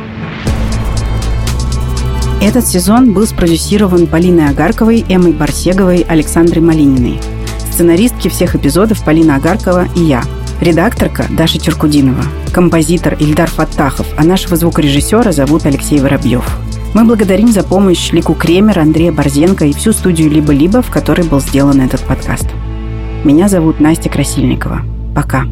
Этот 2.41 2.65
сезон 2.65 3.13
был 3.13 3.25
спродюсирован 3.25 4.07
Полиной 4.07 4.47
Агарковой, 4.47 5.03
Эммой 5.09 5.33
Барсеговой, 5.33 6.05
Александрой 6.07 6.61
Малининой. 6.61 7.19
Сценаристки 7.73 8.29
всех 8.29 8.55
эпизодов 8.55 9.03
Полина 9.03 9.35
Агаркова 9.35 9.89
и 9.97 10.03
я– 10.03 10.23
Редакторка 10.61 11.25
Даша 11.29 11.59
Черкудинова, 11.59 12.23
композитор 12.53 13.15
Ильдар 13.19 13.49
Фаттахов, 13.49 14.07
а 14.17 14.23
нашего 14.23 14.55
звукорежиссера 14.55 15.31
зовут 15.31 15.65
Алексей 15.65 15.99
Воробьев. 15.99 16.45
Мы 16.93 17.03
благодарим 17.03 17.49
за 17.49 17.61
помощь 17.61 18.11
Лику 18.11 18.33
Кремер, 18.33 18.79
Андрея 18.79 19.11
Борзенко 19.11 19.65
и 19.65 19.73
всю 19.73 19.91
студию 19.91 20.31
«Либо-либо», 20.31 20.81
в 20.81 20.89
которой 20.89 21.27
был 21.27 21.41
сделан 21.41 21.81
этот 21.81 22.01
подкаст. 22.01 22.47
Меня 23.25 23.49
зовут 23.49 23.81
Настя 23.81 24.09
Красильникова. 24.09 24.81
Пока. 25.13 25.43